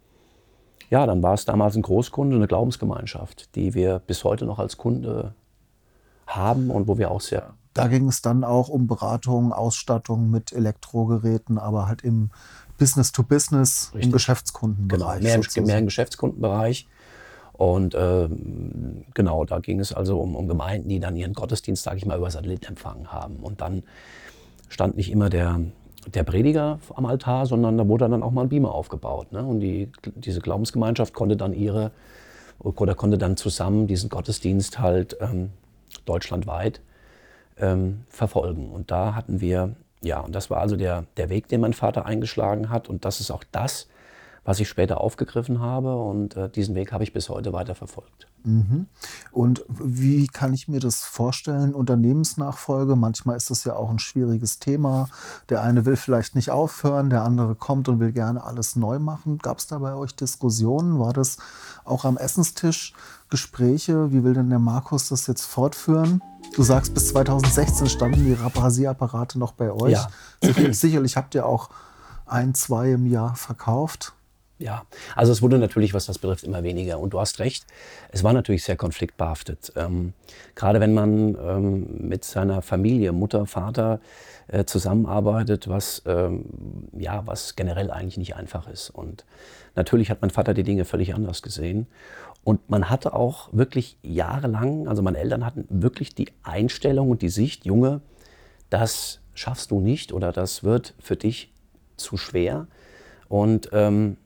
ja, 0.91 1.07
dann 1.07 1.23
war 1.23 1.35
es 1.35 1.45
damals 1.45 1.75
ein 1.75 1.83
Großkunde, 1.83 2.37
eine 2.37 2.47
Glaubensgemeinschaft, 2.47 3.55
die 3.57 3.75
wir 3.75 4.01
bis 4.07 4.25
heute 4.25 4.45
noch 4.45 4.59
als 4.59 4.77
Kunde 4.77 5.35
haben 6.27 6.71
und 6.71 6.87
wo 6.87 6.99
wir 6.99 7.11
auch 7.11 7.21
sehr 7.21 7.55
da 7.79 7.87
ging 7.87 8.09
es 8.09 8.23
dann 8.23 8.43
auch 8.43 8.69
um 8.69 8.89
Beratung, 8.89 9.53
Ausstattung 9.53 10.31
mit 10.31 10.53
Elektrogeräten, 10.53 11.59
aber 11.59 11.87
halt 11.87 12.03
im 12.03 12.31
Business-to-Business, 12.77 13.93
-Business, 13.93 14.03
im 14.03 14.13
Geschäftskundenbereich. 14.13 15.21
Genau, 15.21 15.37
mehr, 15.37 15.41
im, 15.57 15.65
mehr 15.65 15.79
im 15.79 15.85
Geschäftskundenbereich. 15.87 16.89
Und 17.53 17.95
äh, 17.95 18.29
genau, 19.15 19.45
da 19.45 19.61
ging 19.61 19.79
es 19.79 19.93
also 19.93 20.21
um, 20.21 20.35
um 20.35 20.49
Gemeinden, 20.49 20.89
die 20.89 20.99
dann 20.99 21.15
ihren 21.15 21.35
Gottesdienst, 21.35 21.85
sage 21.85 21.99
ich 21.99 22.07
mal, 22.07 22.19
über 22.19 22.31
Satellit 22.31 22.69
empfangen 22.69 23.13
haben. 23.13 23.37
Und 23.37 23.61
dann 23.61 23.85
stand 24.69 24.97
nicht 24.97 25.11
immer 25.11 25.31
der, 25.31 25.61
der 26.13 26.25
Prediger 26.25 26.81
am 26.95 27.07
Altar, 27.07 27.47
sondern 27.47 27.79
da 27.79 27.87
wurde 27.87 28.09
dann 28.09 28.25
auch 28.25 28.33
mal 28.33 28.43
ein 28.43 28.49
Beamer 28.49 28.75
aufgebaut. 28.75 29.31
Ne? 29.33 29.45
Und 29.45 29.61
die, 29.61 29.91
diese 30.17 30.41
Glaubensgemeinschaft 30.41 31.15
konnte 31.15 31.37
dann 31.37 31.53
ihre, 31.53 31.93
oder 32.59 32.97
konnte 32.97 33.19
dann 33.19 33.37
zusammen 33.37 33.87
diesen 33.87 34.09
Gottesdienst 34.09 34.81
halt 34.81 35.17
ähm, 35.21 35.51
deutschlandweit 36.07 36.81
ähm, 37.61 38.05
verfolgen. 38.09 38.71
Und 38.71 38.91
da 38.91 39.15
hatten 39.15 39.41
wir, 39.41 39.75
ja, 40.03 40.21
und 40.21 40.35
das 40.35 40.51
war 40.51 40.61
also 40.61 40.77
der, 40.77 41.05
der 41.17 41.29
Weg, 41.29 41.49
den 41.49 41.61
mein 41.61 41.73
Vater 41.73 42.07
eingeschlagen 42.07 42.71
hat. 42.71 42.89
Und 42.89 43.05
das 43.05 43.21
ist 43.21 43.31
auch 43.31 43.45
das, 43.51 43.89
was 44.49 44.61
ich 44.61 44.69
später 44.71 45.03
aufgegriffen 45.03 45.61
habe. 45.61 45.95
Und 45.95 46.35
äh, 46.35 46.49
diesen 46.49 46.75
Weg 46.75 46.91
habe 46.91 47.05
ich 47.05 47.13
bis 47.13 47.29
heute 47.29 47.53
weiter 47.53 47.75
verfolgt. 47.75 48.29
Mhm. 48.45 48.87
Und 49.31 49.63
wie 49.69 50.27
kann 50.27 50.55
ich 50.55 50.69
mir 50.69 50.81
das 50.81 51.03
vorstellen? 51.03 51.75
Unternehmensnachfolge, 51.75 52.97
manchmal 52.97 53.37
ist 53.37 53.51
das 53.51 53.65
ja 53.65 53.77
auch 53.77 53.91
ein 53.91 53.99
schwieriges 53.99 54.59
Thema. 54.59 55.11
Der 55.51 55.61
eine 55.61 55.85
will 55.85 55.97
vielleicht 55.97 56.35
nicht 56.35 56.51
aufhören, 56.51 57.11
der 57.11 57.25
andere 57.25 57.57
kommt 57.57 57.91
und 57.91 58.01
will 58.01 58.11
gerne 58.11 58.43
alles 58.43 58.75
neu 58.75 58.99
machen. 58.99 59.37
Gab 59.37 59.59
es 59.59 59.67
da 59.67 59.77
bei 59.81 59.95
euch 59.95 60.17
Diskussionen? 60.17 60.99
War 60.99 61.13
das 61.13 61.37
auch 61.85 62.07
am 62.07 62.17
Essenstisch 62.17 62.95
Gespräche? 63.29 64.13
Wie 64.13 64.25
will 64.25 64.33
denn 64.33 64.49
der 64.49 64.61
Markus 64.61 65.11
das 65.11 65.27
jetzt 65.27 65.45
fortführen? 65.45 66.23
Du 66.57 66.63
sagst, 66.63 66.95
bis 66.95 67.09
2016 67.09 67.91
standen 67.91 68.25
die 68.25 68.33
Rasierapparate 68.33 69.39
noch 69.39 69.53
bei 69.53 69.71
euch. 69.71 69.93
Ja. 69.93 70.09
Sicherlich, 70.43 70.79
sicherlich 70.79 71.17
habt 71.19 71.35
ihr 71.35 71.45
auch 71.45 71.69
ein, 72.25 72.55
zwei 72.55 72.93
im 72.93 73.05
Jahr 73.05 73.37
verkauft. 73.37 74.15
Ja, 74.61 74.87
also 75.15 75.31
es 75.31 75.41
wurde 75.41 75.57
natürlich, 75.59 75.95
was 75.95 76.07
das 76.07 76.19
betrifft, 76.19 76.43
immer 76.43 76.65
weniger. 76.65 76.99
Und 76.99 77.13
du 77.15 77.21
hast 77.21 77.39
recht, 77.39 77.65
es 78.11 78.25
war 78.25 78.33
natürlich 78.33 78.65
sehr 78.65 78.77
konfliktbehaftet. 78.77 79.73
Ähm, 79.77 80.15
gerade 80.57 80.81
wenn 80.81 80.95
man 80.95 81.37
ähm, 81.41 82.09
mit 82.09 82.25
seiner 82.25 82.61
Familie, 82.61 83.13
Mutter, 83.13 83.47
Vater 83.47 84.01
äh, 84.49 84.65
zusammenarbeitet, 84.65 85.69
was, 85.69 86.03
ähm, 86.07 86.45
ja, 86.93 87.25
was 87.27 87.55
generell 87.55 87.93
eigentlich 87.93 88.19
nicht 88.19 88.35
einfach 88.35 88.69
ist. 88.69 88.91
Und 88.91 89.25
natürlich 89.77 90.11
hat 90.11 90.23
mein 90.23 90.31
Vater 90.31 90.55
die 90.55 90.65
Dinge 90.65 90.85
völlig 90.85 91.15
anders 91.15 91.43
gesehen. 91.43 91.87
Und 92.43 92.69
man 92.69 92.91
hatte 92.91 93.15
auch 93.15 93.51
wirklich 93.53 93.97
jahrelang, 94.03 94.89
also 94.89 95.03
meine 95.03 95.19
Eltern 95.19 95.47
hatten 95.47 95.67
wirklich 95.69 96.17
die 96.17 96.33
Einstellung 96.43 97.11
und 97.11 97.23
die 97.23 97.29
Sicht, 97.29 97.65
Junge, 97.65 98.01
das 98.71 99.21
schaffst 99.35 99.71
du 99.71 99.79
nicht 99.81 100.13
oder 100.13 100.33
das 100.33 100.65
wird 100.65 100.95
für 100.99 101.15
dich 101.15 101.53
zu 101.97 102.17
schwer. 102.17 102.67
Und 103.29 103.69
ähm, 103.73 104.17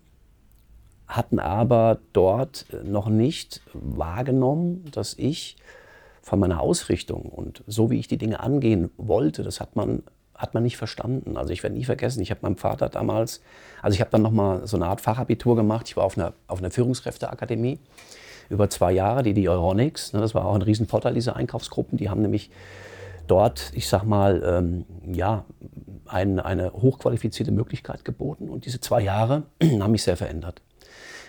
hatten 1.17 1.39
aber 1.39 1.99
dort 2.13 2.67
noch 2.85 3.09
nicht 3.09 3.61
wahrgenommen, 3.73 4.85
dass 4.93 5.15
ich 5.15 5.57
von 6.23 6.39
meiner 6.39 6.61
Ausrichtung 6.61 7.23
und 7.23 7.65
so 7.67 7.91
wie 7.91 7.99
ich 7.99 8.09
die 8.09 8.19
Dinge 8.19 8.41
angehen 8.41 8.91
wollte, 8.97 9.43
das 9.43 9.61
hat 9.61 9.77
man, 9.77 10.03
hat 10.35 10.55
man 10.55 10.63
nicht 10.63 10.77
verstanden. 10.77 11.37
Also 11.37 11.53
ich 11.53 11.63
werde 11.63 11.77
nie 11.77 11.85
vergessen, 11.85 12.23
ich 12.23 12.31
habe 12.31 12.41
meinem 12.43 12.57
Vater 12.57 12.89
damals, 12.89 13.43
also 13.83 13.95
ich 13.95 14.01
habe 14.01 14.11
dann 14.11 14.23
nochmal 14.23 14.67
so 14.67 14.77
eine 14.77 14.87
Art 14.87 15.01
Fachabitur 15.01 15.57
gemacht, 15.57 15.89
ich 15.89 15.97
war 15.97 16.05
auf 16.05 16.17
einer, 16.17 16.33
auf 16.47 16.61
einer 16.61 16.71
Führungskräfteakademie 16.71 17.81
über 18.49 18.71
zwei 18.71 18.93
Jahre, 18.93 19.23
die 19.23 19.35
die 19.35 19.49
Euronics, 19.49 20.13
ne, 20.13 20.21
das 20.21 20.35
war 20.35 20.45
auch 20.45 20.55
ein 20.55 20.63
Riesenvorteil, 20.63 21.15
diese 21.15 21.35
Einkaufsgruppen, 21.35 21.99
die 21.99 22.09
haben 22.09 22.23
nämlich 22.23 22.51
dort, 23.27 23.73
ich 23.75 23.89
sag 23.89 24.05
mal, 24.05 24.43
ähm, 24.45 24.85
ja, 25.13 25.45
ein, 26.07 26.39
eine 26.39 26.73
hochqualifizierte 26.73 27.51
Möglichkeit 27.51 28.05
geboten 28.05 28.49
und 28.49 28.67
diese 28.67 28.81
zwei 28.81 29.01
Jahre 29.01 29.45
haben 29.63 29.93
mich 29.93 30.03
sehr 30.03 30.17
verändert. 30.17 30.63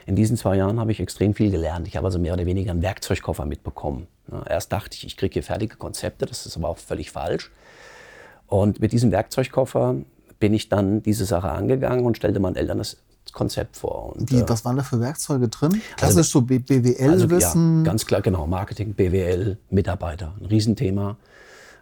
In 0.05 0.15
diesen 0.15 0.37
zwei 0.37 0.57
Jahren 0.57 0.79
habe 0.79 0.91
ich 0.91 0.99
extrem 0.99 1.33
viel 1.33 1.51
gelernt. 1.51 1.87
Ich 1.87 1.95
habe 1.95 2.07
also 2.07 2.19
mehr 2.19 2.33
oder 2.33 2.45
weniger 2.45 2.71
einen 2.71 2.81
Werkzeugkoffer 2.81 3.45
mitbekommen. 3.45 4.07
Erst 4.47 4.71
dachte 4.71 4.95
ich, 4.95 5.05
ich 5.05 5.17
kriege 5.17 5.33
hier 5.33 5.43
fertige 5.43 5.77
Konzepte, 5.77 6.25
das 6.25 6.45
ist 6.45 6.57
aber 6.57 6.69
auch 6.69 6.77
völlig 6.77 7.11
falsch. 7.11 7.51
Und 8.47 8.79
mit 8.79 8.91
diesem 8.91 9.11
Werkzeugkoffer 9.11 9.95
bin 10.39 10.53
ich 10.53 10.69
dann 10.69 11.01
diese 11.01 11.25
Sache 11.25 11.49
angegangen 11.49 12.05
und 12.05 12.17
stellte 12.17 12.39
meinen 12.39 12.55
Eltern 12.55 12.77
das 12.77 12.97
Konzept 13.31 13.77
vor. 13.77 14.15
Und, 14.15 14.31
Wie, 14.31 14.39
äh, 14.39 14.49
was 14.49 14.65
waren 14.65 14.75
da 14.75 14.83
für 14.83 14.99
Werkzeuge 14.99 15.47
drin? 15.47 15.81
Klassisch 15.95 16.17
also, 16.17 16.39
so 16.39 16.41
BWL-Wissen? 16.41 17.09
Also, 17.09 17.37
ja, 17.37 17.83
ganz 17.83 18.05
klar, 18.05 18.21
genau. 18.21 18.45
Marketing, 18.45 18.93
BWL, 18.93 19.57
Mitarbeiter, 19.69 20.33
ein 20.39 20.45
Riesenthema. 20.45 21.17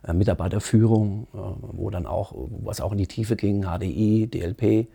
Äh, 0.03 0.13
Mitarbeiterführung, 0.13 1.27
äh, 1.33 1.37
wo 1.73 1.89
dann 1.89 2.07
auch, 2.07 2.33
was 2.63 2.81
auch 2.81 2.91
in 2.91 2.97
die 2.97 3.07
Tiefe 3.07 3.35
ging, 3.35 3.63
HDI, 3.63 4.27
DLP. 4.27 4.87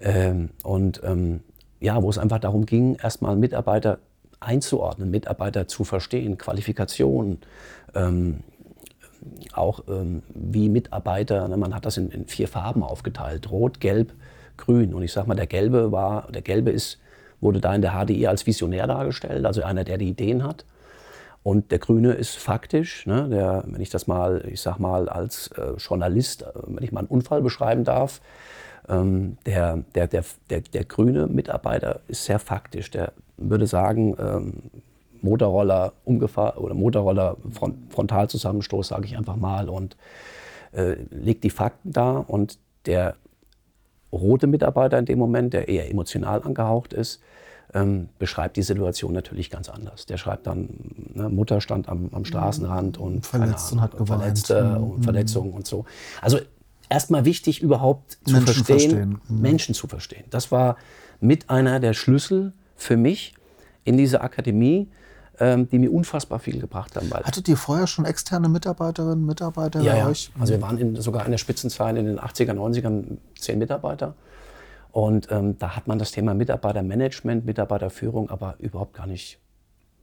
Ähm, 0.00 0.50
und 0.62 1.00
ähm, 1.04 1.40
ja, 1.82 2.02
wo 2.02 2.08
es 2.08 2.18
einfach 2.18 2.38
darum 2.38 2.64
ging, 2.64 2.94
erstmal 2.94 3.36
Mitarbeiter 3.36 3.98
einzuordnen, 4.40 5.10
Mitarbeiter 5.10 5.68
zu 5.68 5.84
verstehen, 5.84 6.38
Qualifikationen, 6.38 7.38
ähm, 7.94 8.40
auch 9.52 9.84
ähm, 9.88 10.22
wie 10.34 10.68
Mitarbeiter, 10.68 11.46
ne, 11.48 11.56
man 11.56 11.74
hat 11.74 11.84
das 11.86 11.96
in, 11.96 12.10
in, 12.10 12.26
vier 12.26 12.48
Farben 12.48 12.82
aufgeteilt, 12.82 13.50
rot, 13.50 13.80
gelb, 13.80 14.12
grün. 14.56 14.94
Und 14.94 15.02
ich 15.02 15.12
sage 15.12 15.28
mal, 15.28 15.34
der 15.34 15.46
gelbe 15.46 15.92
war, 15.92 16.28
der 16.32 16.42
gelbe 16.42 16.70
ist, 16.70 16.98
wurde 17.40 17.60
da 17.60 17.74
in 17.74 17.82
der 17.82 17.92
HDI 17.92 18.26
als 18.26 18.46
Visionär 18.46 18.86
dargestellt, 18.86 19.44
also 19.44 19.62
einer, 19.62 19.84
der 19.84 19.98
die 19.98 20.08
Ideen 20.08 20.44
hat. 20.44 20.64
Und 21.44 21.72
der 21.72 21.80
Grüne 21.80 22.12
ist 22.12 22.36
faktisch, 22.36 23.06
ne, 23.06 23.28
der, 23.28 23.64
wenn 23.66 23.80
ich 23.80 23.90
das 23.90 24.06
mal, 24.06 24.44
ich 24.48 24.60
sag 24.60 24.78
mal, 24.78 25.08
als 25.08 25.48
äh, 25.48 25.72
Journalist, 25.76 26.42
äh, 26.42 26.46
wenn 26.66 26.84
ich 26.84 26.92
mal 26.92 27.00
einen 27.00 27.08
Unfall 27.08 27.42
beschreiben 27.42 27.84
darf, 27.84 28.20
ähm, 28.88 29.36
der, 29.46 29.78
der, 29.94 30.06
der, 30.06 30.24
der, 30.50 30.60
der 30.60 30.84
grüne 30.84 31.26
Mitarbeiter 31.26 32.00
ist 32.08 32.24
sehr 32.24 32.38
faktisch. 32.38 32.90
Der 32.90 33.12
würde 33.36 33.66
sagen, 33.66 34.16
ähm, 34.18 34.52
Motorroller 35.20 35.92
umgefahren 36.04 36.58
oder 36.58 36.74
Motorroller 36.74 37.36
Front, 37.52 37.92
Frontalzusammenstoß, 37.92 38.88
sage 38.88 39.06
ich 39.06 39.16
einfach 39.16 39.36
mal, 39.36 39.68
und 39.68 39.96
äh, 40.72 40.96
legt 41.10 41.44
die 41.44 41.50
Fakten 41.50 41.92
da. 41.92 42.16
Und 42.18 42.58
der 42.86 43.14
rote 44.12 44.46
Mitarbeiter 44.46 44.98
in 44.98 45.06
dem 45.06 45.18
Moment, 45.18 45.54
der 45.54 45.68
eher 45.68 45.88
emotional 45.90 46.42
angehaucht 46.42 46.92
ist, 46.92 47.20
ähm, 47.74 48.08
beschreibt 48.18 48.56
die 48.56 48.62
Situation 48.62 49.12
natürlich 49.12 49.48
ganz 49.48 49.68
anders. 49.68 50.06
Der 50.06 50.18
schreibt 50.18 50.46
dann, 50.46 50.68
ne, 51.14 51.28
Mutter 51.28 51.60
stand 51.60 51.88
am, 51.88 52.10
am 52.12 52.24
Straßenrand 52.24 52.98
und 52.98 53.24
verletzt 53.24 53.72
Ahnung, 53.72 53.78
und 53.78 53.82
hat 53.82 53.92
geweint. 53.92 54.20
Verletzte 54.20 54.64
mhm. 54.64 54.90
und 54.90 55.02
Verletzungen 55.04 55.52
und 55.52 55.66
so. 55.66 55.84
Also 56.20 56.38
erstmal 56.88 57.24
wichtig, 57.24 57.62
überhaupt 57.62 58.18
zu 58.24 58.34
Menschen 58.34 58.64
verstehen, 58.64 58.78
verstehen. 58.78 59.20
Mhm. 59.28 59.40
Menschen 59.40 59.74
zu 59.74 59.86
verstehen. 59.86 60.24
Das 60.30 60.52
war 60.52 60.76
mit 61.20 61.50
einer 61.50 61.80
der 61.80 61.94
Schlüssel 61.94 62.52
für 62.76 62.96
mich 62.96 63.34
in 63.84 63.96
dieser 63.96 64.22
Akademie, 64.22 64.88
ähm, 65.38 65.68
die 65.68 65.78
mir 65.78 65.92
unfassbar 65.92 66.38
viel 66.38 66.60
gebracht 66.60 66.96
haben. 66.96 67.10
Weil 67.10 67.24
Hattet 67.24 67.48
ihr 67.48 67.56
vorher 67.56 67.86
schon 67.86 68.04
externe 68.04 68.48
Mitarbeiterinnen, 68.48 69.20
und 69.20 69.26
Mitarbeiter 69.26 69.80
ja, 69.80 69.92
bei 69.92 69.98
ja. 69.98 70.08
euch? 70.08 70.30
Also 70.38 70.52
wir 70.54 70.62
waren 70.62 70.78
in, 70.78 70.96
sogar 71.00 71.24
in 71.24 71.30
der 71.30 71.38
Spitzenzeit 71.38 71.96
in 71.96 72.06
den 72.06 72.18
80er, 72.18 72.52
90ern 72.52 73.18
zehn 73.38 73.58
Mitarbeiter. 73.58 74.14
Und 74.90 75.28
ähm, 75.30 75.58
da 75.58 75.74
hat 75.74 75.86
man 75.86 75.98
das 75.98 76.12
Thema 76.12 76.34
Mitarbeitermanagement, 76.34 77.46
Mitarbeiterführung 77.46 78.28
aber 78.28 78.56
überhaupt 78.58 78.92
gar 78.92 79.06
nicht 79.06 79.38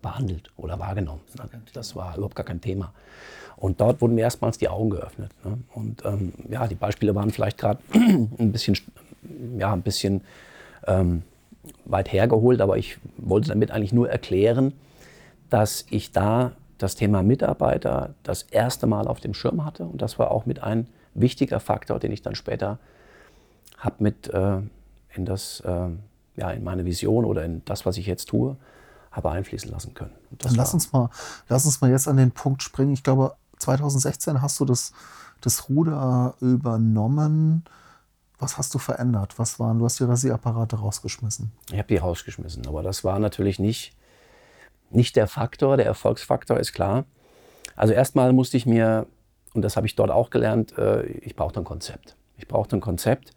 behandelt 0.01 0.51
oder 0.58 0.79
wahrgenommen. 0.79 1.22
Das 1.74 1.96
war 1.96 2.15
überhaupt 2.15 2.36
gar 2.36 2.46
kein 2.46 2.62
Thema. 2.62 2.94
Und 3.58 3.82
dort 3.82 4.01
wurden 4.01 4.15
mir 4.15 4.22
erstmals 4.22 4.58
die 4.58 4.70
Augen 4.70 4.89
geöffnet. 4.89 5.32
Ne? 5.44 5.60
Und 5.74 6.06
ähm, 6.06 6.34
ja, 6.50 6.68
die 6.68 6.75
Beispiele 6.75 7.13
waren 7.15 7.32
vielleicht 7.32 7.58
gerade 7.58 7.79
ein 7.94 8.51
bisschen, 8.51 8.77
ja, 9.58 9.74
ein 9.74 9.82
bisschen 9.82 10.22
ähm, 10.88 11.24
weit 11.86 12.12
hergeholt, 12.13 12.62
aber 12.62 12.77
ich 12.77 12.98
wollte 13.18 13.50
damit 13.50 13.72
eigentlich 13.72 13.91
nur 13.91 14.10
erklären, 14.10 14.74
dass 15.50 15.86
ich 15.89 16.12
da 16.12 16.53
das 16.77 16.96
Thema 16.96 17.22
Mitarbeiter 17.22 18.15
das 18.24 18.44
erste 18.44 18.88
Mal 18.88 19.08
auf 19.08 19.20
dem 19.20 19.34
Schirm 19.34 19.65
hatte. 19.65 19.84
Und 19.84 20.01
das 20.01 20.18
war 20.18 20.32
auch 20.32 20.46
mit 20.46 20.63
ein 20.63 20.88
wichtiger 21.13 21.60
Faktor, 21.60 22.00
den 22.00 22.12
ich 22.13 22.22
dann 22.22 22.36
später 22.36 22.79
habe 23.77 23.96
mit 24.00 24.29
äh, 24.34 24.58
in 25.15 25.25
das, 25.25 25.62
äh, 25.62 25.89
ja, 26.38 26.51
in 26.51 26.63
meine 26.63 26.86
Vision 26.86 27.25
oder 27.25 27.44
in 27.44 27.62
das, 27.65 27.86
was 27.86 27.98
ich 27.98 28.06
jetzt 28.06 28.27
tue, 28.29 28.56
habe 29.12 29.32
einfließen 29.32 29.72
lassen 29.72 29.94
können. 29.94 30.13
Dann 30.32 30.56
lass 30.56 30.74
uns, 30.74 30.92
mal, 30.92 31.10
lass 31.48 31.66
uns 31.66 31.82
mal 31.82 31.89
jetzt 31.89 32.08
an 32.08 32.18
den 32.18 32.32
Punkt 32.32 32.63
springen. 32.63 32.94
Ich 32.94 33.04
glaube, 33.04 33.36
2016 33.58 34.42
hast 34.42 34.60
du 34.60 34.66
das, 34.66 34.94
das 35.42 35.70
Ruder 35.70 36.36
übernommen. 36.39 37.66
Was 38.38 38.58
hast 38.58 38.74
du 38.74 38.78
verändert? 38.78 39.38
Was 39.38 39.60
waren, 39.60 39.80
du 39.80 39.86
hast 39.86 40.00
die 40.00 40.06
Rasierapparate 40.06 40.78
rausgeschmissen. 40.78 41.51
Ich 41.72 41.78
habe 41.78 41.88
die 41.88 41.98
rausgeschmissen, 41.98 42.68
aber 42.68 42.84
das 42.84 43.04
war 43.04 43.20
natürlich 43.20 43.60
nicht, 43.60 43.94
nicht 44.92 45.16
der 45.16 45.28
Faktor. 45.28 45.75
Der 45.75 45.86
Erfolgsfaktor 45.86 46.58
ist 46.58 46.74
klar. 46.74 47.06
Also 47.75 47.94
erstmal 47.94 48.32
musste 48.32 48.58
ich 48.58 48.66
mir, 48.66 49.08
und 49.54 49.62
das 49.62 49.75
habe 49.75 49.88
ich 49.88 49.96
dort 49.96 50.12
auch 50.12 50.30
gelernt, 50.30 50.78
äh, 50.78 51.04
ich 51.06 51.36
brauchte 51.36 51.60
ein 51.60 51.66
Konzept. 51.66 52.16
Ich 52.38 52.48
brauchte 52.48 52.78
ein 52.78 52.82
Konzept. 52.82 53.34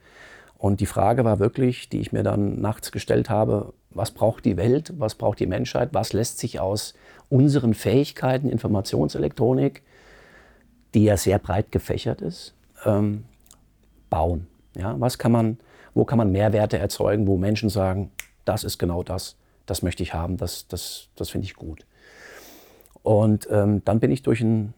Und 0.57 0.79
die 0.79 0.87
Frage 0.87 1.25
war 1.25 1.41
wirklich, 1.41 1.89
die 1.89 1.99
ich 1.99 2.13
mir 2.13 2.23
dann 2.23 2.61
nachts 2.61 2.93
gestellt 2.93 3.29
habe, 3.29 3.75
was 3.95 4.11
braucht 4.11 4.45
die 4.45 4.57
Welt, 4.57 4.93
was 4.97 5.15
braucht 5.15 5.41
die 5.41 5.47
Menschheit, 5.47 5.91
was 5.93 6.13
lässt 6.13 6.39
sich 6.39 6.61
aus 6.61 6.95
unseren 7.29 7.75
Fähigkeiten, 7.75 8.49
Informationselektronik, 8.49 9.83
die 10.95 11.05
ja 11.05 11.17
sehr 11.17 11.39
breit 11.39 11.73
gefächert 11.73 12.21
ist, 12.21 12.55
ähm, 12.85 13.25
bauen. 14.11 14.47
Ja, 14.77 14.95
was 14.99 15.19
kann 15.19 15.33
man, 15.33 15.59
wo 15.95 16.05
kann 16.05 16.19
man 16.19 16.33
Mehrwerte 16.33 16.79
erzeugen, 16.79 17.27
wo 17.27 17.37
Menschen 17.37 17.69
sagen, 17.69 18.11
das 18.45 18.65
ist 18.65 18.79
genau 18.79 19.03
das, 19.03 19.37
das 19.67 19.83
möchte 19.83 20.03
ich 20.03 20.15
haben, 20.15 20.37
das, 20.37 20.67
das, 20.69 21.09
das 21.17 21.31
finde 21.31 21.47
ich 21.47 21.55
gut. 21.55 21.87
Und 23.03 23.49
ähm, 23.51 23.83
dann 23.85 24.01
bin 24.01 24.11
ich 24.11 24.23
durch 24.23 24.41
einen, 24.41 24.75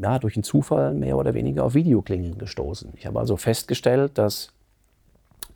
ja, 0.00 0.18
durch 0.18 0.36
einen 0.36 0.44
Zufall 0.44 0.94
mehr 0.94 1.16
oder 1.16 1.34
weniger 1.34 1.64
auf 1.64 1.74
Videoklingeln 1.74 2.38
gestoßen. 2.38 2.92
Ich 2.96 3.06
habe 3.06 3.18
also 3.18 3.36
festgestellt, 3.36 4.18
dass 4.18 4.52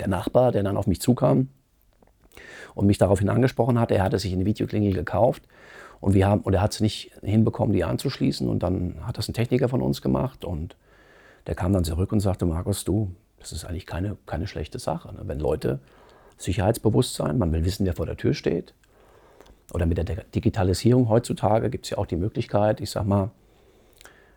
der 0.00 0.08
Nachbar, 0.08 0.52
der 0.52 0.62
dann 0.62 0.76
auf 0.76 0.86
mich 0.86 1.00
zukam 1.00 1.48
und 2.74 2.86
mich 2.86 2.98
daraufhin 2.98 3.28
angesprochen 3.28 3.78
hatte, 3.78 3.94
er 3.94 4.04
hatte 4.04 4.18
sich 4.18 4.32
eine 4.32 4.44
Videoklingel 4.44 4.92
gekauft 4.92 5.42
und, 6.04 6.12
wir 6.12 6.26
haben, 6.26 6.42
und 6.42 6.52
er 6.52 6.60
hat 6.60 6.74
es 6.74 6.80
nicht 6.80 7.12
hinbekommen, 7.22 7.72
die 7.72 7.82
anzuschließen. 7.82 8.46
Und 8.46 8.62
dann 8.62 8.96
hat 9.06 9.16
das 9.16 9.26
ein 9.26 9.32
Techniker 9.32 9.70
von 9.70 9.80
uns 9.80 10.02
gemacht. 10.02 10.44
Und 10.44 10.76
der 11.46 11.54
kam 11.54 11.72
dann 11.72 11.82
zurück 11.82 12.12
und 12.12 12.20
sagte, 12.20 12.44
Markus, 12.44 12.84
du, 12.84 13.10
das 13.38 13.52
ist 13.52 13.64
eigentlich 13.64 13.86
keine, 13.86 14.18
keine 14.26 14.46
schlechte 14.46 14.78
Sache. 14.78 15.14
Ne? 15.14 15.22
Wenn 15.24 15.40
Leute 15.40 15.80
Sicherheitsbewusstsein, 16.36 17.38
man 17.38 17.52
will 17.52 17.64
wissen, 17.64 17.86
wer 17.86 17.94
vor 17.94 18.04
der 18.04 18.18
Tür 18.18 18.34
steht. 18.34 18.74
Oder 19.72 19.86
mit 19.86 19.96
der 19.96 20.04
Digitalisierung 20.34 21.08
heutzutage 21.08 21.70
gibt 21.70 21.86
es 21.86 21.90
ja 21.90 21.96
auch 21.96 22.06
die 22.06 22.16
Möglichkeit, 22.16 22.82
ich 22.82 22.90
sag 22.90 23.06
mal, 23.06 23.30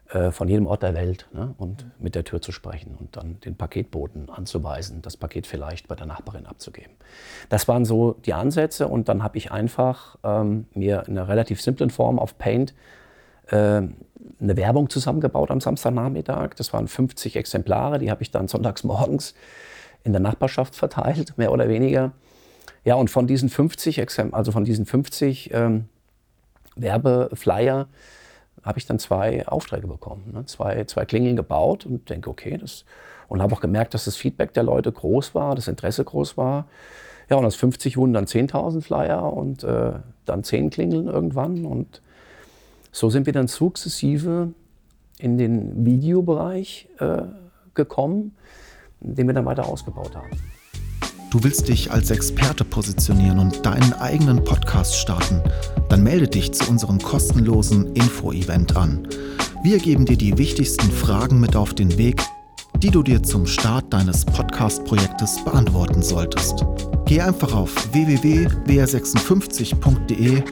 äh, 0.10 0.32
von 0.32 0.48
jedem 0.48 0.68
Ort 0.68 0.84
der 0.84 0.94
Welt 0.94 1.28
ne, 1.34 1.54
und 1.58 1.86
mit 2.00 2.16
der 2.16 2.24
Tür 2.24 2.42
zu 2.42 2.54
sprechen 2.54 2.96
und 2.98 3.18
dann 3.18 3.40
den 3.42 3.56
Paketboten 3.56 4.30
anzuweisen, 4.30 5.02
das 5.02 5.18
Paket 5.18 5.48
vielleicht 5.48 5.88
bei 5.88 5.96
der 5.96 6.06
Nachbarin 6.06 6.46
abzugeben. 6.46 6.94
Das 7.50 7.68
waren 7.68 7.84
so 7.84 8.14
die 8.26 8.34
Ansätze 8.34 8.88
und 8.88 9.10
dann 9.10 9.22
habe 9.22 9.38
ich 9.38 9.52
einfach 9.52 10.18
ähm, 10.24 10.68
mir 10.74 11.04
in 11.08 11.18
einer 11.18 11.28
relativ 11.28 11.62
simplen 11.62 11.90
Form 11.90 12.20
auf 12.20 12.38
Paint 12.38 12.74
äh, 13.48 13.82
eine 14.40 14.56
Werbung 14.56 14.90
zusammengebaut 14.90 15.52
am 15.52 15.60
Samstagnachmittag. 15.60 16.52
Das 16.56 16.72
waren 16.72 16.88
50 16.88 17.36
Exemplare, 17.36 18.00
die 18.00 18.10
habe 18.10 18.24
ich 18.24 18.32
dann 18.32 18.48
sonntags 18.48 18.86
morgens 18.86 19.34
in 20.04 20.14
der 20.14 20.22
Nachbarschaft 20.22 20.76
verteilt, 20.76 21.38
mehr 21.38 21.52
oder 21.52 21.68
weniger. 21.68 22.14
Ja, 22.86 22.96
und 22.96 23.10
von 23.10 23.28
diesen 23.28 23.50
50, 23.50 24.06
also 24.32 24.54
von 24.54 24.64
diesen 24.64 24.86
50 24.86 25.54
ähm, 25.54 25.90
Werbeflyer 26.78 27.88
habe 28.68 28.80
ich 28.80 28.86
dann 28.86 29.00
zwei 29.00 29.48
Aufträge 29.48 29.88
bekommen, 29.88 30.32
ne? 30.34 30.46
zwei, 30.46 30.84
zwei 30.84 31.06
Klingeln 31.06 31.36
gebaut 31.36 31.86
und 31.86 32.10
denke, 32.10 32.30
okay, 32.30 32.58
das 32.58 32.86
und 33.28 33.42
habe 33.42 33.54
auch 33.54 33.60
gemerkt, 33.60 33.94
dass 33.94 34.06
das 34.06 34.16
Feedback 34.16 34.54
der 34.54 34.64
Leute 34.64 34.92
groß 34.92 35.36
war, 35.36 35.56
das 35.56 35.68
Interesse 35.68 36.04
groß 36.04 36.38
war. 36.38 36.68
Ja, 37.30 37.38
und 37.38 37.46
aus 37.46 37.56
50 37.56 37.98
wurden 37.98 38.14
dann 38.14 38.26
10.000 38.26 38.82
Flyer 38.82 39.34
und 39.34 39.64
äh, 39.64 39.94
dann 40.26 40.44
10 40.44 40.70
Klingeln 40.70 41.08
irgendwann. 41.08 41.66
Und 41.66 42.02
so 42.92 43.10
sind 43.10 43.26
wir 43.26 43.34
dann 43.34 43.48
sukzessive 43.48 44.54
in 45.20 45.38
den 45.38 45.86
Videobereich 45.86 46.88
äh, 47.00 47.24
gekommen, 47.74 48.36
den 49.02 49.28
wir 49.28 49.34
dann 49.34 49.46
weiter 49.46 49.68
ausgebaut 49.68 50.16
haben. 50.16 50.30
Du 51.30 51.44
willst 51.44 51.68
dich 51.68 51.92
als 51.92 52.10
Experte 52.10 52.64
positionieren 52.64 53.40
und 53.40 53.66
deinen 53.66 53.92
eigenen 53.94 54.46
Podcast 54.46 54.96
starten? 54.96 55.42
Dann 55.90 56.02
melde 56.02 56.30
dich 56.30 56.54
zu 56.54 56.70
unserem 56.70 57.00
kostenlosen 57.00 57.94
Info-Event 57.96 58.78
an. 58.78 59.06
Wir 59.62 59.80
geben 59.80 60.06
dir 60.06 60.16
die 60.16 60.38
wichtigsten 60.38 60.90
Fragen 60.90 61.42
mit 61.42 61.58
auf 61.58 61.74
den 61.74 61.98
Weg, 61.98 62.22
die 62.78 62.92
du 62.92 63.04
dir 63.04 63.22
zum 63.24 63.46
Start 63.46 63.92
deines 63.92 64.24
Podcast-Projektes 64.24 65.44
beantworten 65.44 66.02
solltest. 66.02 66.66
Geh 67.06 67.20
einfach 67.20 67.54
auf 67.54 67.74
www.wr56.de. 67.92 70.44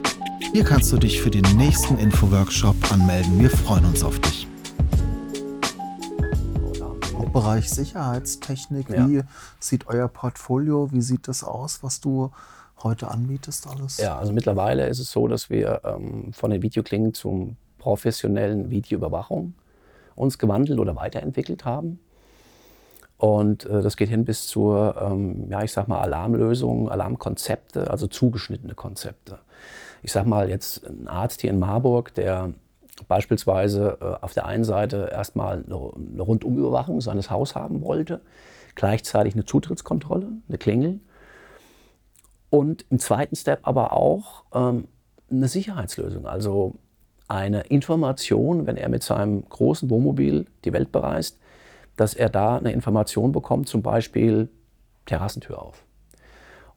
Hier 0.52 0.64
kannst 0.64 0.92
du 0.92 0.98
dich 0.98 1.22
für 1.22 1.30
den 1.30 1.46
nächsten 1.56 1.96
Info-Workshop 1.96 2.76
anmelden. 2.92 3.40
Wir 3.40 3.48
freuen 3.48 3.86
uns 3.86 4.04
auf 4.04 4.18
dich. 4.18 4.46
Bereich 7.40 7.70
Sicherheitstechnik, 7.70 8.90
ja. 8.90 9.08
wie 9.08 9.22
sieht 9.60 9.86
euer 9.88 10.08
Portfolio, 10.08 10.90
wie 10.92 11.02
sieht 11.02 11.28
das 11.28 11.44
aus, 11.44 11.82
was 11.82 12.00
du 12.00 12.30
heute 12.82 13.08
anbietest 13.08 13.66
alles? 13.66 13.98
Ja, 13.98 14.18
also 14.18 14.32
mittlerweile 14.32 14.86
ist 14.86 14.98
es 14.98 15.10
so, 15.10 15.28
dass 15.28 15.50
wir 15.50 15.82
ähm, 15.84 16.32
von 16.32 16.50
den 16.50 16.62
Videoklingen 16.62 17.14
zum 17.14 17.56
professionellen 17.78 18.70
Videoüberwachung 18.70 19.54
uns 20.14 20.38
gewandelt 20.38 20.78
oder 20.78 20.96
weiterentwickelt 20.96 21.64
haben. 21.64 22.00
Und 23.18 23.64
äh, 23.66 23.82
das 23.82 23.96
geht 23.96 24.08
hin 24.08 24.24
bis 24.24 24.46
zur, 24.46 24.96
ähm, 25.00 25.48
ja, 25.50 25.62
ich 25.62 25.72
sag 25.72 25.88
mal, 25.88 26.00
Alarmlösung, 26.00 26.90
Alarmkonzepte, 26.90 27.90
also 27.90 28.06
zugeschnittene 28.06 28.74
Konzepte. 28.74 29.38
Ich 30.02 30.12
sag 30.12 30.26
mal, 30.26 30.50
jetzt 30.50 30.86
ein 30.86 31.08
Arzt 31.08 31.40
hier 31.40 31.50
in 31.50 31.58
Marburg, 31.58 32.12
der 32.14 32.52
beispielsweise 33.04 33.98
äh, 34.00 34.24
auf 34.24 34.34
der 34.34 34.46
einen 34.46 34.64
Seite 34.64 35.10
erstmal 35.12 35.64
eine, 35.64 35.92
eine 36.12 36.22
Rundumüberwachung 36.22 37.00
seines 37.00 37.30
Hauses 37.30 37.54
haben 37.54 37.82
wollte, 37.82 38.20
gleichzeitig 38.74 39.34
eine 39.34 39.44
Zutrittskontrolle, 39.44 40.28
eine 40.48 40.58
Klingel 40.58 41.00
und 42.50 42.86
im 42.90 42.98
zweiten 42.98 43.36
Step 43.36 43.60
aber 43.62 43.92
auch 43.92 44.44
ähm, 44.54 44.88
eine 45.30 45.48
Sicherheitslösung, 45.48 46.26
also 46.26 46.74
eine 47.28 47.62
Information, 47.62 48.66
wenn 48.66 48.76
er 48.76 48.88
mit 48.88 49.02
seinem 49.02 49.48
großen 49.48 49.90
Wohnmobil 49.90 50.46
die 50.64 50.72
Welt 50.72 50.92
bereist, 50.92 51.38
dass 51.96 52.14
er 52.14 52.28
da 52.28 52.58
eine 52.58 52.72
Information 52.72 53.32
bekommt, 53.32 53.68
zum 53.68 53.82
Beispiel 53.82 54.48
Terrassentür 55.06 55.60
auf. 55.60 55.85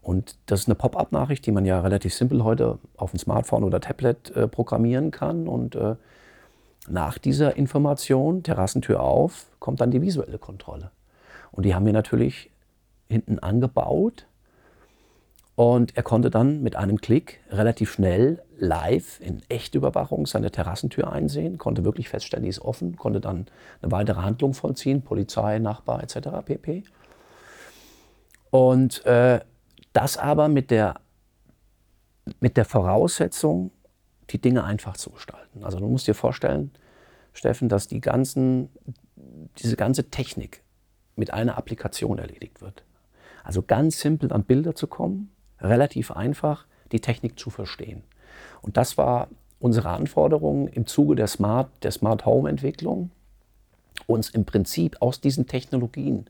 Und 0.01 0.37
das 0.45 0.61
ist 0.61 0.67
eine 0.67 0.75
Pop-up-Nachricht, 0.75 1.45
die 1.45 1.51
man 1.51 1.65
ja 1.65 1.81
relativ 1.81 2.13
simpel 2.13 2.43
heute 2.43 2.79
auf 2.95 3.11
dem 3.11 3.19
Smartphone 3.19 3.63
oder 3.63 3.81
Tablet 3.81 4.31
äh, 4.31 4.47
programmieren 4.47 5.11
kann. 5.11 5.47
Und 5.47 5.75
äh, 5.75 5.95
nach 6.87 7.17
dieser 7.17 7.57
Information, 7.57 8.43
Terrassentür 8.43 9.01
auf, 9.01 9.47
kommt 9.59 9.81
dann 9.81 9.91
die 9.91 10.01
visuelle 10.01 10.37
Kontrolle. 10.37 10.91
Und 11.51 11.65
die 11.65 11.75
haben 11.75 11.85
wir 11.85 11.93
natürlich 11.93 12.49
hinten 13.09 13.39
angebaut. 13.39 14.25
Und 15.55 15.97
er 15.97 16.03
konnte 16.03 16.29
dann 16.29 16.61
mit 16.61 16.77
einem 16.77 17.01
Klick 17.01 17.41
relativ 17.49 17.91
schnell 17.91 18.41
live 18.57 19.19
in 19.19 19.41
Echtüberwachung 19.49 20.25
seine 20.25 20.51
Terrassentür 20.51 21.11
einsehen, 21.11 21.57
konnte 21.57 21.83
wirklich 21.83 22.07
feststellen, 22.07 22.43
die 22.43 22.49
ist 22.49 22.61
offen, 22.61 22.95
konnte 22.95 23.19
dann 23.19 23.47
eine 23.81 23.91
weitere 23.91 24.21
Handlung 24.21 24.53
vollziehen, 24.53 25.01
Polizei, 25.01 25.59
Nachbar 25.59 26.01
etc. 26.01 26.29
pp. 26.45 26.83
Und 28.51 29.05
äh, 29.05 29.41
das 29.93 30.17
aber 30.17 30.47
mit 30.47 30.71
der, 30.71 30.95
mit 32.39 32.57
der 32.57 32.65
Voraussetzung, 32.65 33.71
die 34.29 34.39
Dinge 34.39 34.63
einfach 34.63 34.95
zu 34.95 35.09
gestalten. 35.09 35.63
Also 35.63 35.79
du 35.79 35.87
musst 35.87 36.07
dir 36.07 36.13
vorstellen, 36.13 36.71
Steffen, 37.33 37.69
dass 37.69 37.87
die 37.87 38.01
ganzen, 38.01 38.69
diese 39.57 39.75
ganze 39.75 40.09
Technik 40.09 40.63
mit 41.15 41.31
einer 41.33 41.57
Applikation 41.57 42.19
erledigt 42.19 42.61
wird. 42.61 42.83
Also 43.43 43.61
ganz 43.61 43.99
simpel 43.99 44.31
an 44.31 44.43
Bilder 44.43 44.75
zu 44.75 44.87
kommen, 44.87 45.31
relativ 45.59 46.11
einfach, 46.11 46.65
die 46.91 46.99
Technik 46.99 47.39
zu 47.39 47.49
verstehen. 47.49 48.03
Und 48.61 48.77
das 48.77 48.97
war 48.97 49.27
unsere 49.59 49.89
Anforderung 49.89 50.67
im 50.67 50.87
Zuge 50.87 51.15
der 51.15 51.27
Smart, 51.27 51.69
der 51.83 51.91
Smart 51.91 52.25
Home 52.25 52.49
Entwicklung, 52.49 53.11
uns 54.07 54.29
im 54.29 54.45
Prinzip 54.45 54.97
aus 55.01 55.21
diesen 55.21 55.47
Technologien 55.47 56.29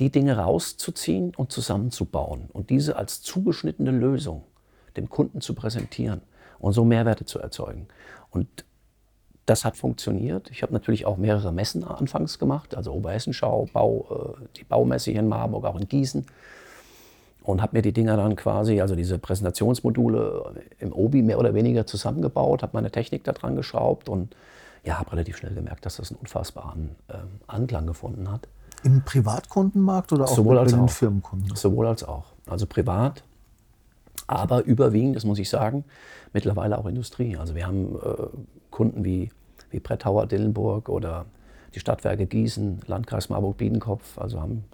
die 0.00 0.10
Dinge 0.10 0.36
rauszuziehen 0.36 1.34
und 1.36 1.52
zusammenzubauen 1.52 2.48
und 2.52 2.70
diese 2.70 2.96
als 2.96 3.22
zugeschnittene 3.22 3.90
Lösung 3.90 4.42
dem 4.96 5.08
Kunden 5.08 5.40
zu 5.40 5.54
präsentieren 5.54 6.22
und 6.58 6.72
so 6.72 6.84
Mehrwerte 6.84 7.24
zu 7.24 7.38
erzeugen. 7.38 7.86
Und 8.30 8.64
das 9.46 9.64
hat 9.64 9.76
funktioniert. 9.76 10.50
Ich 10.50 10.62
habe 10.62 10.72
natürlich 10.72 11.06
auch 11.06 11.16
mehrere 11.16 11.52
Messen 11.52 11.84
anfangs 11.84 12.38
gemacht, 12.38 12.74
also 12.74 12.92
Oberhessenschau, 12.92 13.68
Bau, 13.72 14.36
äh, 14.40 14.46
die 14.56 14.64
Baumesse 14.64 15.10
hier 15.10 15.20
in 15.20 15.28
Marburg, 15.28 15.64
auch 15.64 15.78
in 15.78 15.88
Gießen 15.88 16.26
und 17.42 17.62
habe 17.62 17.76
mir 17.76 17.82
die 17.82 17.92
Dinger 17.92 18.16
dann 18.16 18.36
quasi, 18.36 18.80
also 18.80 18.94
diese 18.94 19.18
Präsentationsmodule 19.18 20.54
im 20.78 20.92
Obi 20.92 21.22
mehr 21.22 21.38
oder 21.38 21.54
weniger 21.54 21.86
zusammengebaut, 21.86 22.62
habe 22.62 22.72
meine 22.74 22.90
Technik 22.90 23.24
da 23.24 23.32
dran 23.32 23.56
geschraubt 23.56 24.08
und 24.08 24.34
ja, 24.84 24.98
habe 24.98 25.12
relativ 25.12 25.36
schnell 25.36 25.54
gemerkt, 25.54 25.84
dass 25.84 25.96
das 25.96 26.10
einen 26.10 26.20
unfassbaren 26.20 26.96
äh, 27.08 27.14
Anklang 27.46 27.86
gefunden 27.86 28.30
hat. 28.30 28.48
Im 28.82 29.02
Privatkundenmarkt 29.04 30.12
oder 30.12 30.24
auch 30.24 30.34
Sowohl 30.34 30.56
bei 30.56 30.64
den 30.64 30.88
Firmenkunden? 30.88 31.54
Sowohl 31.54 31.86
als 31.86 32.02
auch. 32.02 32.24
Also 32.46 32.66
privat, 32.66 33.22
aber 34.26 34.64
überwiegend, 34.64 35.16
das 35.16 35.24
muss 35.24 35.38
ich 35.38 35.50
sagen, 35.50 35.84
mittlerweile 36.32 36.78
auch 36.78 36.86
Industrie. 36.86 37.36
Also 37.36 37.54
wir 37.54 37.66
haben 37.66 37.96
äh, 37.96 38.26
Kunden 38.70 39.04
wie, 39.04 39.30
wie 39.70 39.80
Brettauer 39.80 40.26
Dillenburg 40.26 40.88
oder 40.88 41.26
die 41.74 41.80
Stadtwerke 41.80 42.26
Gießen, 42.26 42.80
Landkreis 42.86 43.28
Marburg-Biedenkopf, 43.28 44.18
also 44.18 44.40
haben 44.40 44.64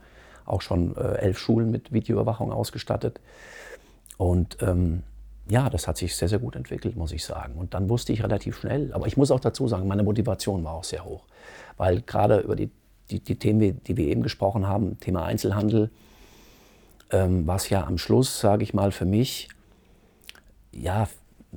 auch 0.45 0.63
schon 0.63 0.97
äh, 0.97 1.17
elf 1.19 1.39
Schulen 1.39 1.71
mit 1.71 1.93
Videoüberwachung 1.93 2.53
ausgestattet. 2.53 3.21
Und 4.17 4.59
ähm, 4.63 5.03
ja, 5.49 5.71
das 5.71 5.87
hat 5.87 5.97
sich 5.97 6.17
sehr, 6.17 6.29
sehr 6.29 6.39
gut 6.39 6.57
entwickelt, 6.57 6.97
muss 6.97 7.13
ich 7.13 7.25
sagen. 7.25 7.55
Und 7.55 7.75
dann 7.75 7.89
wusste 7.89 8.13
ich 8.13 8.23
relativ 8.23 8.59
schnell, 8.59 8.93
aber 8.93 9.07
ich 9.07 9.17
muss 9.17 9.31
auch 9.31 9.41
dazu 9.41 9.69
sagen, 9.69 9.87
meine 9.87 10.03
Motivation 10.03 10.65
war 10.65 10.75
auch 10.75 10.85
sehr 10.85 11.05
hoch. 11.05 11.25
Weil 11.77 12.01
gerade 12.01 12.39
über 12.41 12.57
die, 12.57 12.71
die, 13.11 13.21
die 13.21 13.37
Themen, 13.37 13.83
die 13.85 13.97
wir 13.97 14.07
eben 14.07 14.23
gesprochen 14.23 14.67
haben, 14.67 14.99
Thema 15.01 15.25
Einzelhandel, 15.25 15.91
ähm, 17.11 17.47
was 17.47 17.71
ja 17.71 17.87
am 17.87 17.99
Schluss, 17.99 18.41
sage 18.41 18.63
ich 18.63 18.75
mal, 18.75 18.93
für 18.93 19.05
mich, 19.05 19.49
ja, 20.73 21.09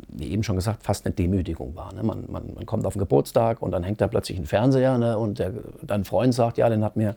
wie 0.09 0.29
eben 0.29 0.43
schon 0.43 0.55
gesagt, 0.55 0.83
fast 0.83 1.05
eine 1.05 1.13
Demütigung 1.13 1.75
war. 1.75 1.93
Ne? 1.93 2.03
Man, 2.03 2.25
man, 2.29 2.53
man, 2.53 2.65
kommt 2.65 2.85
auf 2.85 2.93
den 2.93 2.99
Geburtstag 2.99 3.62
und 3.62 3.71
dann 3.71 3.83
hängt 3.83 3.99
da 4.01 4.07
plötzlich 4.07 4.38
ein 4.38 4.45
Fernseher 4.45 4.97
ne? 4.97 5.17
und 5.17 5.39
der, 5.39 5.53
dein 5.81 6.05
Freund 6.05 6.33
sagt, 6.33 6.57
ja, 6.57 6.69
den 6.69 6.83
hat 6.83 6.95
mir 6.95 7.15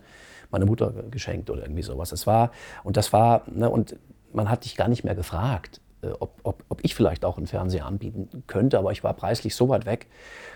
meine 0.51 0.67
Mutter 0.67 0.93
geschenkt 1.11 1.51
oder 1.51 1.63
irgendwie 1.63 1.83
sowas. 1.83 2.13
Es 2.13 2.27
war, 2.27 2.51
und 2.85 2.97
das 2.97 3.13
war, 3.13 3.43
ne, 3.51 3.71
und 3.71 3.97
man 4.33 4.49
hat 4.49 4.65
dich 4.65 4.77
gar 4.77 4.89
nicht 4.89 5.05
mehr 5.05 5.15
gefragt, 5.15 5.81
äh, 6.03 6.09
ob, 6.19 6.41
ob, 6.43 6.65
ob 6.69 6.85
ich 6.85 6.95
vielleicht 6.95 7.25
auch 7.25 7.39
einen 7.39 7.47
Fernseher 7.47 7.87
anbieten 7.87 8.45
könnte, 8.47 8.79
aber 8.79 8.93
ich 8.93 9.03
war 9.03 9.15
preislich 9.15 9.55
so 9.55 9.69
weit 9.69 9.87
weg. 9.87 10.07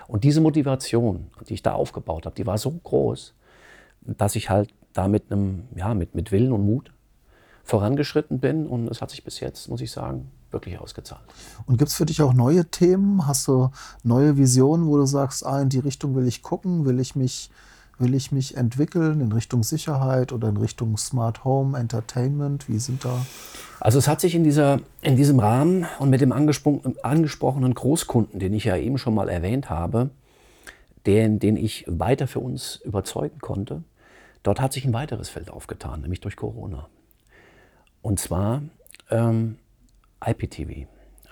Und 0.07 0.25
diese 0.25 0.41
Motivation, 0.41 1.31
die 1.49 1.55
ich 1.55 1.63
da 1.63 1.73
aufgebaut 1.73 2.27
habe, 2.27 2.37
die 2.37 2.47
war 2.47 2.59
so 2.59 2.71
groß, 2.71 3.35
dass 4.07 4.37
ich 4.37 4.51
halt 4.51 4.71
da 4.93 5.09
mit 5.09 5.31
einem, 5.31 5.65
ja, 5.75 5.95
mit, 5.95 6.15
mit 6.15 6.33
Willen 6.33 6.53
und 6.53 6.65
Mut 6.65 6.93
vorangeschritten 7.65 8.39
bin 8.39 8.67
und 8.67 8.89
es 8.89 9.03
hat 9.03 9.11
sich 9.11 9.25
bis 9.25 9.41
jetzt, 9.41 9.69
muss 9.69 9.81
ich 9.81 9.91
sagen, 9.91 10.31
wirklich 10.51 10.79
ausgezahlt. 10.79 11.23
Und 11.67 11.79
gibt 11.79 11.91
es 11.91 11.97
für 11.97 12.07
dich 12.07 12.23
auch 12.23 12.33
neue 12.33 12.67
Themen? 12.67 13.27
Hast 13.27 13.49
du 13.49 13.71
neue 14.05 14.37
Visionen, 14.37 14.87
wo 14.87 14.97
du 14.97 15.07
sagst, 15.07 15.45
ah, 15.45 15.61
in 15.61 15.69
die 15.69 15.81
Richtung 15.81 16.15
will 16.15 16.29
ich 16.29 16.43
gucken, 16.43 16.85
will 16.85 17.01
ich 17.01 17.17
mich 17.17 17.51
Will 17.99 18.15
ich 18.15 18.31
mich 18.31 18.59
entwickeln 18.59 19.23
in 19.23 19.33
Richtung 19.33 19.63
Sicherheit 19.63 20.31
oder 20.31 20.51
in 20.51 20.59
Richtung 20.59 20.99
Smart 20.99 21.45
Home, 21.45 21.79
Entertainment? 21.79 22.69
Wie 22.69 22.79
sind 22.79 23.07
da? 23.07 23.25
Also 23.81 23.99
es 23.99 24.07
hat 24.07 24.21
sich 24.21 24.35
in, 24.35 24.45
dieser, 24.45 24.81
in 25.01 25.17
diesem 25.17 25.39
Rahmen 25.39 25.87
und 25.99 26.11
mit 26.11 26.21
dem 26.21 26.33
angesprochenen 26.33 27.75
Großkunden, 27.75 28.39
den 28.39 28.53
ich 28.53 28.65
ja 28.65 28.77
eben 28.77 28.99
schon 28.99 29.15
mal 29.15 29.31
erwähnt 29.31 29.71
habe, 29.71 30.11
den, 31.07 31.39
den 31.39 31.57
ich 31.57 31.87
weiter 31.89 32.27
für 32.27 32.41
uns 32.41 32.77
überzeugen 32.85 33.39
konnte, 33.39 33.83
dort 34.47 34.61
hat 34.61 34.73
sich 34.73 34.85
ein 34.85 34.93
weiteres 34.93 35.29
Feld 35.29 35.51
aufgetan, 35.51 36.03
nämlich 36.03 36.21
durch 36.21 36.37
Corona. 36.37 36.89
Und 38.03 38.21
zwar 38.21 38.63
ähm, 39.11 39.59
IPTV, 40.25 40.87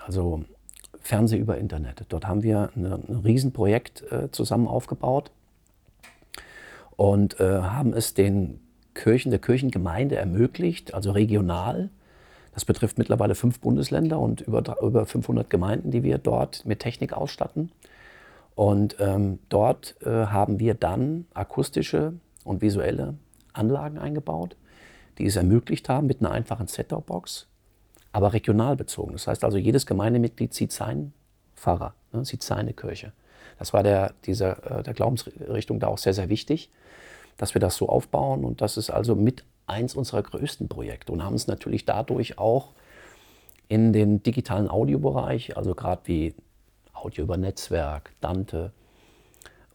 also 0.05 0.43
Fernseh 0.99 1.37
über 1.37 1.57
Internet. 1.57 2.05
Dort 2.09 2.27
haben 2.27 2.43
wir 2.43 2.71
eine, 2.75 2.95
ein 2.95 3.21
Riesenprojekt 3.23 4.03
äh, 4.11 4.31
zusammen 4.31 4.67
aufgebaut 4.67 5.31
und 6.95 7.39
äh, 7.39 7.61
haben 7.61 7.93
es 7.93 8.13
den 8.13 8.59
Kirchen, 8.93 9.29
der 9.29 9.39
Kirchengemeinde 9.39 10.15
ermöglicht, 10.15 10.93
also 10.93 11.11
regional, 11.11 11.89
Das 12.53 12.63
betrifft 12.63 12.97
mittlerweile 12.97 13.35
fünf 13.35 13.59
Bundesländer 13.59 14.17
und 14.17 14.41
über, 14.41 14.81
über 14.81 15.05
500 15.05 15.49
Gemeinden, 15.49 15.91
die 15.91 16.03
wir 16.03 16.17
dort 16.17 16.65
mit 16.65 16.79
Technik 16.79 17.11
ausstatten. 17.11 17.71
Und 18.55 18.95
ähm, 18.99 19.39
dort 19.49 19.95
äh, 20.01 20.27
haben 20.27 20.59
wir 20.59 20.73
dann 20.73 21.25
akustische 21.33 22.13
und 22.45 22.61
visuelle 22.61 23.15
Anlagen 23.51 23.97
eingebaut, 23.97 24.55
die 25.17 25.25
es 25.25 25.35
ermöglicht 25.35 25.89
haben 25.89 26.07
mit 26.07 26.21
einer 26.21 26.31
einfachen 26.31 26.67
Set-Top-Box, 26.67 27.47
aber 28.13 28.31
regional 28.31 28.77
bezogen. 28.77 29.11
Das 29.11 29.27
heißt 29.27 29.43
also, 29.43 29.57
jedes 29.57 29.85
Gemeindemitglied 29.85 30.53
sieht 30.53 30.71
seinen 30.71 31.13
Pfarrer, 31.55 31.93
ne, 32.13 32.23
sieht 32.23 32.43
seine 32.43 32.73
Kirche. 32.73 33.11
Das 33.59 33.73
war 33.73 33.83
der, 33.83 34.13
dieser, 34.25 34.79
äh, 34.79 34.83
der 34.83 34.93
Glaubensrichtung 34.93 35.79
da 35.79 35.87
auch 35.87 35.97
sehr, 35.97 36.13
sehr 36.13 36.29
wichtig, 36.29 36.69
dass 37.37 37.53
wir 37.53 37.59
das 37.59 37.75
so 37.75 37.89
aufbauen. 37.89 38.45
Und 38.45 38.61
das 38.61 38.77
ist 38.77 38.89
also 38.89 39.15
mit 39.15 39.43
eins 39.67 39.95
unserer 39.95 40.21
größten 40.21 40.67
Projekte 40.67 41.11
und 41.11 41.23
haben 41.23 41.35
es 41.35 41.47
natürlich 41.47 41.85
dadurch 41.85 42.37
auch 42.37 42.73
in 43.67 43.93
den 43.93 44.21
digitalen 44.21 44.69
Audiobereich, 44.69 45.57
also 45.57 45.73
gerade 45.73 46.01
wie 46.05 46.35
Audio 46.93 47.23
über 47.23 47.37
Netzwerk, 47.37 48.11
Dante. 48.21 48.71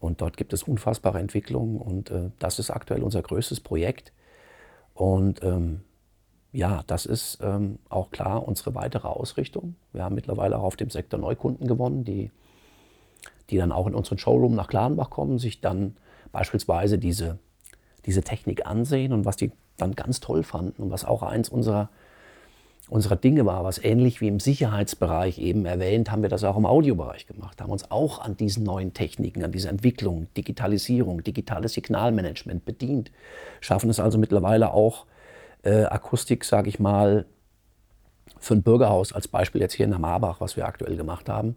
Und 0.01 0.19
dort 0.19 0.35
gibt 0.35 0.51
es 0.51 0.63
unfassbare 0.63 1.19
Entwicklungen 1.19 1.77
und 1.77 2.09
äh, 2.09 2.31
das 2.39 2.57
ist 2.57 2.71
aktuell 2.71 3.03
unser 3.03 3.21
größtes 3.21 3.59
Projekt. 3.59 4.11
Und 4.95 5.43
ähm, 5.43 5.81
ja, 6.51 6.83
das 6.87 7.05
ist 7.05 7.37
ähm, 7.43 7.77
auch 7.87 8.09
klar 8.09 8.47
unsere 8.47 8.73
weitere 8.73 9.07
Ausrichtung. 9.07 9.75
Wir 9.93 10.03
haben 10.03 10.15
mittlerweile 10.15 10.57
auch 10.57 10.63
auf 10.63 10.75
dem 10.75 10.89
Sektor 10.89 11.19
Neukunden 11.19 11.67
gewonnen, 11.67 12.03
die, 12.03 12.31
die 13.51 13.57
dann 13.57 13.71
auch 13.71 13.85
in 13.85 13.93
unseren 13.93 14.17
Showroom 14.17 14.55
nach 14.55 14.67
Klarenbach 14.67 15.11
kommen, 15.11 15.37
sich 15.37 15.61
dann 15.61 15.95
beispielsweise 16.31 16.97
diese, 16.97 17.37
diese 18.07 18.23
Technik 18.23 18.65
ansehen 18.65 19.13
und 19.13 19.23
was 19.25 19.37
die 19.37 19.51
dann 19.77 19.93
ganz 19.93 20.19
toll 20.19 20.41
fanden 20.41 20.81
und 20.81 20.89
was 20.89 21.05
auch 21.05 21.21
eins 21.21 21.47
unserer 21.47 21.89
unserer 22.91 23.15
Dinge 23.15 23.45
war, 23.45 23.63
was 23.63 23.81
ähnlich 23.81 24.19
wie 24.19 24.27
im 24.27 24.41
Sicherheitsbereich 24.41 25.39
eben 25.39 25.65
erwähnt, 25.65 26.11
haben 26.11 26.23
wir 26.23 26.29
das 26.29 26.43
auch 26.43 26.57
im 26.57 26.65
Audiobereich 26.65 27.25
gemacht, 27.25 27.61
haben 27.61 27.71
uns 27.71 27.89
auch 27.89 28.19
an 28.19 28.35
diesen 28.35 28.65
neuen 28.65 28.93
Techniken, 28.93 29.45
an 29.45 29.53
dieser 29.53 29.69
Entwicklung, 29.69 30.27
Digitalisierung, 30.35 31.23
digitales 31.23 31.71
Signalmanagement 31.71 32.65
bedient, 32.65 33.09
schaffen 33.61 33.89
es 33.89 34.01
also 34.01 34.17
mittlerweile 34.17 34.73
auch 34.73 35.05
äh, 35.63 35.85
Akustik, 35.85 36.43
sage 36.43 36.67
ich 36.67 36.81
mal, 36.81 37.25
für 38.39 38.55
ein 38.55 38.61
Bürgerhaus 38.61 39.13
als 39.13 39.29
Beispiel 39.29 39.61
jetzt 39.61 39.75
hier 39.75 39.85
in 39.85 39.91
der 39.91 39.99
Marbach, 39.99 40.41
was 40.41 40.57
wir 40.57 40.65
aktuell 40.65 40.97
gemacht 40.97 41.29
haben. 41.29 41.55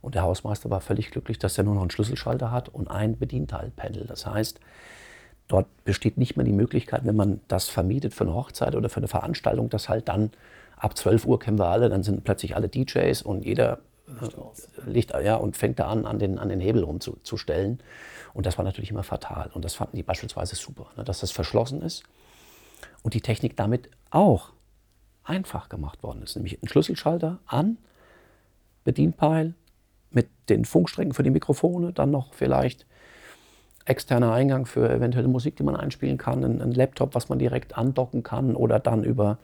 Und 0.00 0.16
der 0.16 0.22
Hausmeister 0.22 0.68
war 0.68 0.80
völlig 0.80 1.12
glücklich, 1.12 1.38
dass 1.38 1.56
er 1.58 1.62
nur 1.62 1.74
noch 1.74 1.82
einen 1.82 1.90
Schlüsselschalter 1.90 2.50
hat 2.50 2.68
und 2.68 2.90
ein 2.90 3.16
Bedienteilpanel. 3.18 4.06
Das 4.08 4.26
heißt, 4.26 4.58
dort 5.46 5.68
besteht 5.84 6.18
nicht 6.18 6.36
mehr 6.36 6.44
die 6.44 6.52
Möglichkeit, 6.52 7.04
wenn 7.04 7.14
man 7.14 7.40
das 7.46 7.68
vermietet 7.68 8.14
für 8.14 8.24
eine 8.24 8.34
Hochzeit 8.34 8.74
oder 8.74 8.88
für 8.88 8.96
eine 8.96 9.06
Veranstaltung, 9.06 9.68
dass 9.68 9.88
halt 9.88 10.08
dann 10.08 10.32
ab 10.82 10.96
12 10.96 11.26
Uhr 11.26 11.38
kennen 11.38 11.58
wir 11.58 11.66
alle, 11.66 11.88
dann 11.88 12.02
sind 12.02 12.24
plötzlich 12.24 12.56
alle 12.56 12.68
DJs 12.68 13.22
und 13.22 13.44
jeder 13.44 13.78
äh, 14.08 14.90
Licht, 14.90 15.12
ja, 15.22 15.36
und 15.36 15.56
fängt 15.56 15.78
da 15.78 15.86
an, 15.86 16.06
an 16.06 16.18
den, 16.18 16.38
an 16.38 16.48
den 16.48 16.60
Hebel 16.60 16.82
rumzustellen. 16.82 17.80
Und 18.34 18.46
das 18.46 18.58
war 18.58 18.64
natürlich 18.64 18.90
immer 18.90 19.04
fatal. 19.04 19.50
Und 19.54 19.64
das 19.64 19.74
fanden 19.74 19.96
die 19.96 20.02
beispielsweise 20.02 20.56
super, 20.56 20.86
ne, 20.96 21.04
dass 21.04 21.20
das 21.20 21.30
verschlossen 21.30 21.82
ist 21.82 22.02
und 23.02 23.14
die 23.14 23.20
Technik 23.20 23.56
damit 23.56 23.90
auch 24.10 24.50
einfach 25.22 25.68
gemacht 25.68 26.02
worden 26.02 26.22
ist. 26.22 26.34
Nämlich 26.34 26.60
ein 26.60 26.68
Schlüsselschalter 26.68 27.38
an, 27.46 27.78
Bedienpeil 28.82 29.54
mit 30.10 30.28
den 30.48 30.64
Funkstrecken 30.64 31.14
für 31.14 31.22
die 31.22 31.30
Mikrofone, 31.30 31.92
dann 31.92 32.10
noch 32.10 32.34
vielleicht 32.34 32.86
externer 33.84 34.32
Eingang 34.32 34.66
für 34.66 34.90
eventuelle 34.90 35.28
Musik, 35.28 35.56
die 35.56 35.62
man 35.62 35.76
einspielen 35.76 36.18
kann, 36.18 36.42
ein, 36.42 36.60
ein 36.60 36.72
Laptop, 36.72 37.14
was 37.14 37.28
man 37.28 37.38
direkt 37.38 37.78
andocken 37.78 38.24
kann 38.24 38.56
oder 38.56 38.80
dann 38.80 39.04
über 39.04 39.38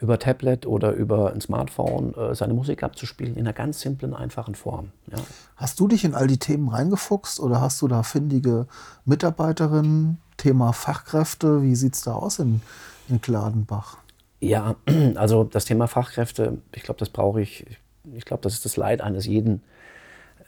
über 0.00 0.18
Tablet 0.18 0.66
oder 0.66 0.92
über 0.92 1.32
ein 1.32 1.40
Smartphone 1.40 2.14
äh, 2.14 2.34
seine 2.34 2.54
Musik 2.54 2.82
abzuspielen 2.82 3.34
in 3.34 3.40
einer 3.40 3.52
ganz 3.52 3.80
simplen, 3.80 4.14
einfachen 4.14 4.54
Form. 4.54 4.92
Ja. 5.10 5.18
Hast 5.56 5.80
du 5.80 5.88
dich 5.88 6.04
in 6.04 6.14
all 6.14 6.26
die 6.26 6.38
Themen 6.38 6.68
reingefuchst 6.68 7.40
oder 7.40 7.60
hast 7.60 7.82
du 7.82 7.88
da 7.88 8.02
findige 8.02 8.66
Mitarbeiterinnen? 9.04 10.18
Thema 10.36 10.72
Fachkräfte, 10.72 11.62
wie 11.62 11.74
sieht 11.74 11.94
es 11.94 12.02
da 12.02 12.14
aus 12.14 12.38
in, 12.38 12.60
in 13.08 13.20
Gladenbach? 13.20 13.98
Ja, 14.40 14.76
also 15.16 15.44
das 15.44 15.64
Thema 15.64 15.88
Fachkräfte, 15.88 16.58
ich 16.74 16.84
glaube, 16.84 17.00
das 17.00 17.10
brauche 17.10 17.40
ich. 17.40 17.66
Ich 18.14 18.24
glaube, 18.24 18.42
das 18.42 18.54
ist 18.54 18.64
das 18.64 18.76
Leid 18.76 19.00
eines 19.00 19.26
jeden, 19.26 19.62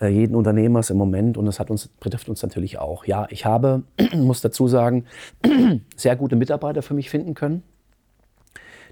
äh, 0.01 0.07
jeden 0.07 0.37
Unternehmers 0.37 0.91
im 0.91 0.97
Moment 0.97 1.37
und 1.37 1.47
das 1.47 1.59
hat 1.59 1.71
uns, 1.71 1.89
betrifft 1.89 2.29
uns 2.29 2.41
natürlich 2.43 2.79
auch. 2.79 3.05
Ja, 3.05 3.27
ich 3.31 3.45
habe, 3.45 3.83
muss 4.15 4.41
dazu 4.41 4.69
sagen, 4.69 5.07
sehr 5.97 6.15
gute 6.15 6.37
Mitarbeiter 6.37 6.83
für 6.83 6.95
mich 6.95 7.11
finden 7.11 7.35
können 7.35 7.65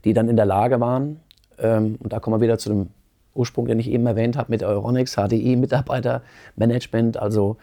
die 0.04 0.12
dann 0.12 0.28
in 0.28 0.36
der 0.36 0.46
Lage 0.46 0.80
waren, 0.80 1.20
ähm, 1.58 1.96
und 2.00 2.12
da 2.12 2.20
kommen 2.20 2.36
wir 2.36 2.44
wieder 2.44 2.58
zu 2.58 2.68
dem 2.68 2.90
Ursprung, 3.34 3.66
den 3.66 3.78
ich 3.78 3.90
eben 3.90 4.06
erwähnt 4.06 4.36
habe, 4.36 4.50
mit 4.50 4.62
Euronics, 4.62 5.16
HDI, 5.16 5.56
Mitarbeitermanagement, 5.56 7.16
also 7.16 7.56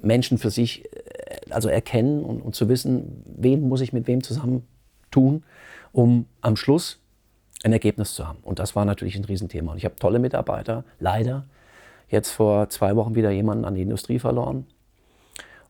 Menschen 0.00 0.38
für 0.38 0.50
sich 0.50 0.84
äh, 0.84 1.50
also 1.50 1.68
erkennen 1.68 2.24
und, 2.24 2.40
und, 2.40 2.54
zu 2.54 2.68
wissen, 2.68 3.22
wen 3.36 3.68
muss 3.68 3.80
ich 3.80 3.92
mit 3.92 4.06
wem 4.06 4.22
zusammen 4.22 4.66
tun, 5.10 5.44
um 5.92 6.26
am 6.40 6.56
Schluss 6.56 7.00
ein 7.64 7.72
Ergebnis 7.72 8.14
zu 8.14 8.26
haben. 8.26 8.38
Und 8.42 8.58
das 8.58 8.76
war 8.76 8.84
natürlich 8.84 9.16
ein 9.16 9.24
Riesenthema. 9.24 9.72
Und 9.72 9.78
ich 9.78 9.84
habe 9.84 9.96
tolle 9.96 10.18
Mitarbeiter, 10.18 10.84
leider 11.00 11.46
jetzt 12.08 12.30
vor 12.30 12.68
zwei 12.68 12.94
Wochen 12.96 13.14
wieder 13.14 13.30
jemanden 13.30 13.64
an 13.64 13.74
die 13.74 13.82
Industrie 13.82 14.18
verloren. 14.18 14.66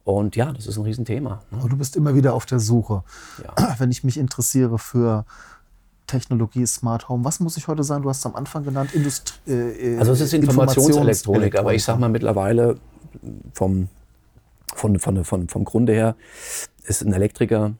Und 0.04 0.36
ja, 0.36 0.52
das 0.52 0.66
ist 0.66 0.76
ein 0.76 0.84
Riesenthema. 0.84 1.42
Ne? 1.50 1.58
Aber 1.58 1.68
du 1.68 1.76
bist 1.76 1.96
immer 1.96 2.14
wieder 2.14 2.34
auf 2.34 2.46
der 2.46 2.60
Suche. 2.60 3.02
Ja. 3.42 3.74
Wenn 3.78 3.90
ich 3.90 4.04
mich 4.04 4.18
interessiere 4.18 4.78
für 4.78 5.24
Technologie, 6.06 6.66
Smart 6.66 7.08
Home. 7.08 7.24
Was 7.24 7.40
muss 7.40 7.56
ich 7.56 7.68
heute 7.68 7.82
sein? 7.82 8.02
Du 8.02 8.08
hast 8.08 8.18
es 8.18 8.26
am 8.26 8.34
Anfang 8.34 8.64
genannt, 8.64 8.94
Industrie. 8.94 9.50
Äh, 9.50 9.98
also 9.98 10.12
es 10.12 10.20
ist 10.20 10.34
Informationselektronik, 10.34 11.58
aber 11.58 11.74
ich 11.74 11.84
sage 11.84 12.00
mal 12.00 12.08
mittlerweile 12.08 12.76
vom, 13.52 13.88
von, 14.74 14.98
von, 14.98 15.24
von, 15.24 15.48
vom 15.48 15.64
Grunde 15.64 15.92
her 15.92 16.16
ist 16.84 17.02
ein 17.02 17.12
Elektriker, 17.12 17.72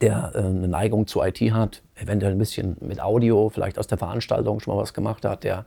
der 0.00 0.32
äh, 0.34 0.38
eine 0.38 0.68
Neigung 0.68 1.06
zu 1.06 1.22
IT 1.22 1.40
hat, 1.52 1.82
eventuell 1.96 2.32
ein 2.32 2.38
bisschen 2.38 2.76
mit 2.80 3.00
Audio, 3.00 3.48
vielleicht 3.48 3.78
aus 3.78 3.86
der 3.86 3.98
Veranstaltung 3.98 4.60
schon 4.60 4.74
mal 4.74 4.80
was 4.82 4.94
gemacht 4.94 5.24
hat, 5.24 5.44
der, 5.44 5.64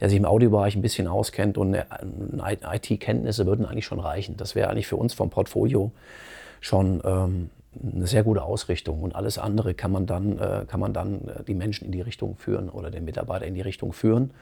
der 0.00 0.08
sich 0.08 0.18
im 0.18 0.24
Audiobereich 0.24 0.76
ein 0.76 0.82
bisschen 0.82 1.08
auskennt 1.08 1.58
und 1.58 1.74
IT-Kenntnisse 1.74 3.46
würden 3.46 3.66
eigentlich 3.66 3.86
schon 3.86 4.00
reichen. 4.00 4.36
Das 4.36 4.54
wäre 4.54 4.70
eigentlich 4.70 4.86
für 4.86 4.96
uns 4.96 5.14
vom 5.14 5.30
Portfolio 5.30 5.90
schon 6.60 7.00
ähm, 7.04 7.50
eine 7.82 8.06
sehr 8.06 8.22
gute 8.22 8.42
Ausrichtung 8.42 9.02
und 9.02 9.14
alles 9.14 9.38
andere 9.38 9.74
kann 9.74 9.90
man 9.90 10.06
dann, 10.06 10.38
äh, 10.38 10.64
kann 10.66 10.80
man 10.80 10.92
dann 10.92 11.28
äh, 11.28 11.44
die 11.44 11.54
Menschen 11.54 11.86
in 11.86 11.92
die 11.92 12.00
Richtung 12.00 12.36
führen 12.36 12.68
oder 12.68 12.90
den 12.90 13.04
Mitarbeiter 13.04 13.46
in 13.46 13.54
die 13.54 13.60
Richtung 13.60 13.92
führen. 13.92 14.32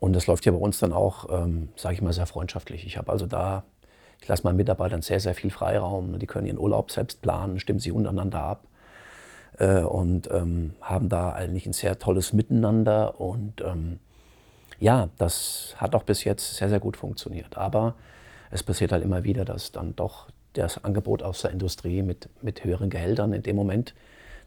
Und 0.00 0.14
das 0.14 0.26
läuft 0.26 0.46
ja 0.46 0.52
bei 0.52 0.58
uns 0.58 0.78
dann 0.78 0.92
auch, 0.92 1.28
ähm, 1.30 1.68
sage 1.76 1.94
ich 1.94 2.02
mal, 2.02 2.12
sehr 2.12 2.26
freundschaftlich. 2.26 2.86
Ich 2.86 2.96
habe 2.96 3.12
also 3.12 3.26
da, 3.26 3.64
ich 4.20 4.28
lasse 4.28 4.44
meinen 4.44 4.56
Mitarbeitern 4.56 5.02
sehr, 5.02 5.20
sehr 5.20 5.34
viel 5.34 5.50
Freiraum. 5.50 6.18
Die 6.18 6.26
können 6.26 6.46
ihren 6.46 6.58
Urlaub 6.58 6.90
selbst 6.90 7.20
planen, 7.20 7.60
stimmen 7.60 7.80
sie 7.80 7.92
untereinander 7.92 8.42
ab 8.42 8.64
äh, 9.58 9.80
und 9.80 10.30
ähm, 10.32 10.74
haben 10.80 11.08
da 11.10 11.32
eigentlich 11.32 11.66
ein 11.66 11.74
sehr 11.74 11.98
tolles 11.98 12.32
Miteinander. 12.32 13.20
Und 13.20 13.60
ähm, 13.60 13.98
ja, 14.78 15.10
das 15.18 15.74
hat 15.76 15.94
auch 15.94 16.02
bis 16.02 16.24
jetzt 16.24 16.56
sehr, 16.56 16.70
sehr 16.70 16.80
gut 16.80 16.96
funktioniert. 16.96 17.58
Aber 17.58 17.94
es 18.50 18.62
passiert 18.62 18.92
halt 18.92 19.04
immer 19.04 19.22
wieder, 19.22 19.44
dass 19.44 19.70
dann 19.70 19.94
doch 19.96 20.28
das 20.54 20.82
Angebot 20.84 21.22
aus 21.22 21.42
der 21.42 21.50
Industrie 21.50 22.02
mit, 22.02 22.28
mit 22.42 22.64
höheren 22.64 22.90
Gehältern 22.90 23.32
in 23.32 23.42
dem 23.42 23.56
Moment 23.56 23.94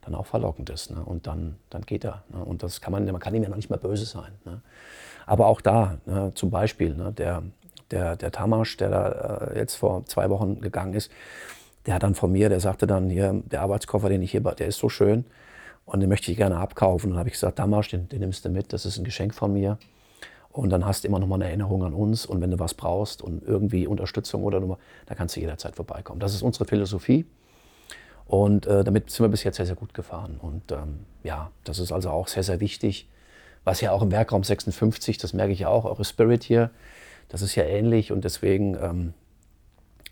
dann 0.02 0.16
auch 0.16 0.26
verlockend 0.26 0.70
ist. 0.70 0.92
Ne? 0.92 1.04
Und 1.04 1.28
dann, 1.28 1.56
dann 1.70 1.84
geht 1.84 2.04
er. 2.04 2.24
Ne? 2.30 2.44
Und 2.44 2.64
das 2.64 2.82
kann 2.82 2.92
man, 2.92 3.06
man 3.06 3.20
kann 3.20 3.34
ihm 3.34 3.44
ja 3.44 3.50
noch 3.50 3.56
nicht 3.56 3.70
mal 3.70 3.78
böse 3.78 4.06
sein. 4.06 4.32
Ne? 4.46 4.62
Aber 5.26 5.48
auch 5.48 5.62
da, 5.62 5.98
ne, 6.06 6.32
zum 6.36 6.50
Beispiel, 6.50 6.96
ne, 6.96 7.14
der, 7.14 7.44
der, 7.92 8.16
der 8.18 8.32
Tamasch, 8.32 8.76
der 8.78 8.90
da 8.90 9.48
äh, 9.52 9.60
jetzt 9.60 9.76
vor 9.76 10.06
zwei 10.06 10.30
Wochen 10.30 10.60
gegangen 10.60 10.94
ist, 10.94 11.12
der 11.86 11.96
hat 11.96 12.04
dann 12.04 12.16
von 12.16 12.32
mir, 12.32 12.50
der 12.50 12.60
sagte 12.60 12.88
dann 12.88 13.10
hier, 13.10 13.42
der 13.46 13.62
Arbeitskoffer, 13.62 14.10
den 14.10 14.22
ich 14.22 14.32
hier, 14.32 14.42
der 14.42 14.68
ist 14.68 14.80
so 14.80 14.90
schön 14.90 15.26
und 15.86 16.00
den 16.00 16.10
möchte 16.10 16.32
ich 16.32 16.38
gerne 16.38 16.58
abkaufen. 16.58 17.08
Und 17.08 17.12
dann 17.12 17.20
habe 17.20 17.30
ich 17.30 17.34
gesagt, 17.34 17.58
Tamasch, 17.58 17.90
den, 17.90 18.10
den 18.10 18.20
nimmst 18.20 18.46
du 18.46 18.50
mit, 18.50 18.74
das 18.74 18.86
ist 18.86 18.98
ein 18.98 19.04
Geschenk 19.04 19.34
von 19.34 19.54
mir. 19.54 19.78
Und 20.54 20.70
dann 20.70 20.86
hast 20.86 21.04
du 21.04 21.08
immer 21.08 21.18
noch 21.18 21.28
mal 21.28 21.36
eine 21.36 21.46
Erinnerung 21.46 21.84
an 21.84 21.96
uns. 21.96 22.28
Und 22.28 22.40
wenn 22.40 22.52
du 22.52 22.60
was 22.60 22.76
brauchst 22.76 23.24
und 23.24 23.44
irgendwie 23.44 23.88
Unterstützung 23.88 24.44
oder 24.44 24.60
Nummer, 24.60 24.78
da 25.08 25.16
kannst 25.16 25.36
du 25.36 25.40
jederzeit 25.40 25.76
vorbeikommen. 25.76 26.20
Das 26.20 26.36
ist 26.36 26.44
unsere 26.44 26.66
Philosophie. 26.66 27.26
Und 28.26 28.68
äh, 28.68 28.84
damit 28.84 29.10
sind 29.10 29.24
wir 29.24 29.30
bis 29.30 29.44
jetzt 29.44 29.58
sehr, 29.58 29.66
sehr 29.66 29.76
gut 29.76 29.96
gefahren. 29.96 30.40
Und 30.40 30.72
ähm, 30.72 31.00
ja, 31.24 31.50
das 31.64 31.80
ist 31.80 31.92
also 31.92 32.12
auch 32.12 32.28
sehr, 32.28 32.44
sehr 32.44 32.60
wichtig. 32.60 33.10
Was 33.64 33.82
ja 33.82 33.92
auch 33.92 34.04
im 34.04 34.12
Werkraum 34.12 34.44
56, 34.44 35.18
das 35.18 35.34
merke 35.34 35.52
ich 35.52 35.60
ja 35.60 35.70
auch, 35.70 35.86
eure 35.86 36.06
Spirit 36.06 36.44
hier, 36.44 36.70
das 37.30 37.42
ist 37.42 37.56
ja 37.56 37.64
ähnlich. 37.64 38.12
Und 38.12 38.24
deswegen 38.24 38.76
ähm, 38.76 39.14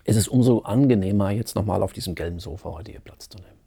ist 0.02 0.16
es 0.16 0.26
umso 0.26 0.62
angenehmer, 0.62 1.30
jetzt 1.30 1.54
nochmal 1.54 1.84
auf 1.84 1.92
diesem 1.92 2.16
gelben 2.16 2.40
Sofa 2.40 2.70
heute 2.70 2.90
hier 2.90 3.00
Platz 3.00 3.28
zu 3.28 3.38
nehmen. 3.38 3.58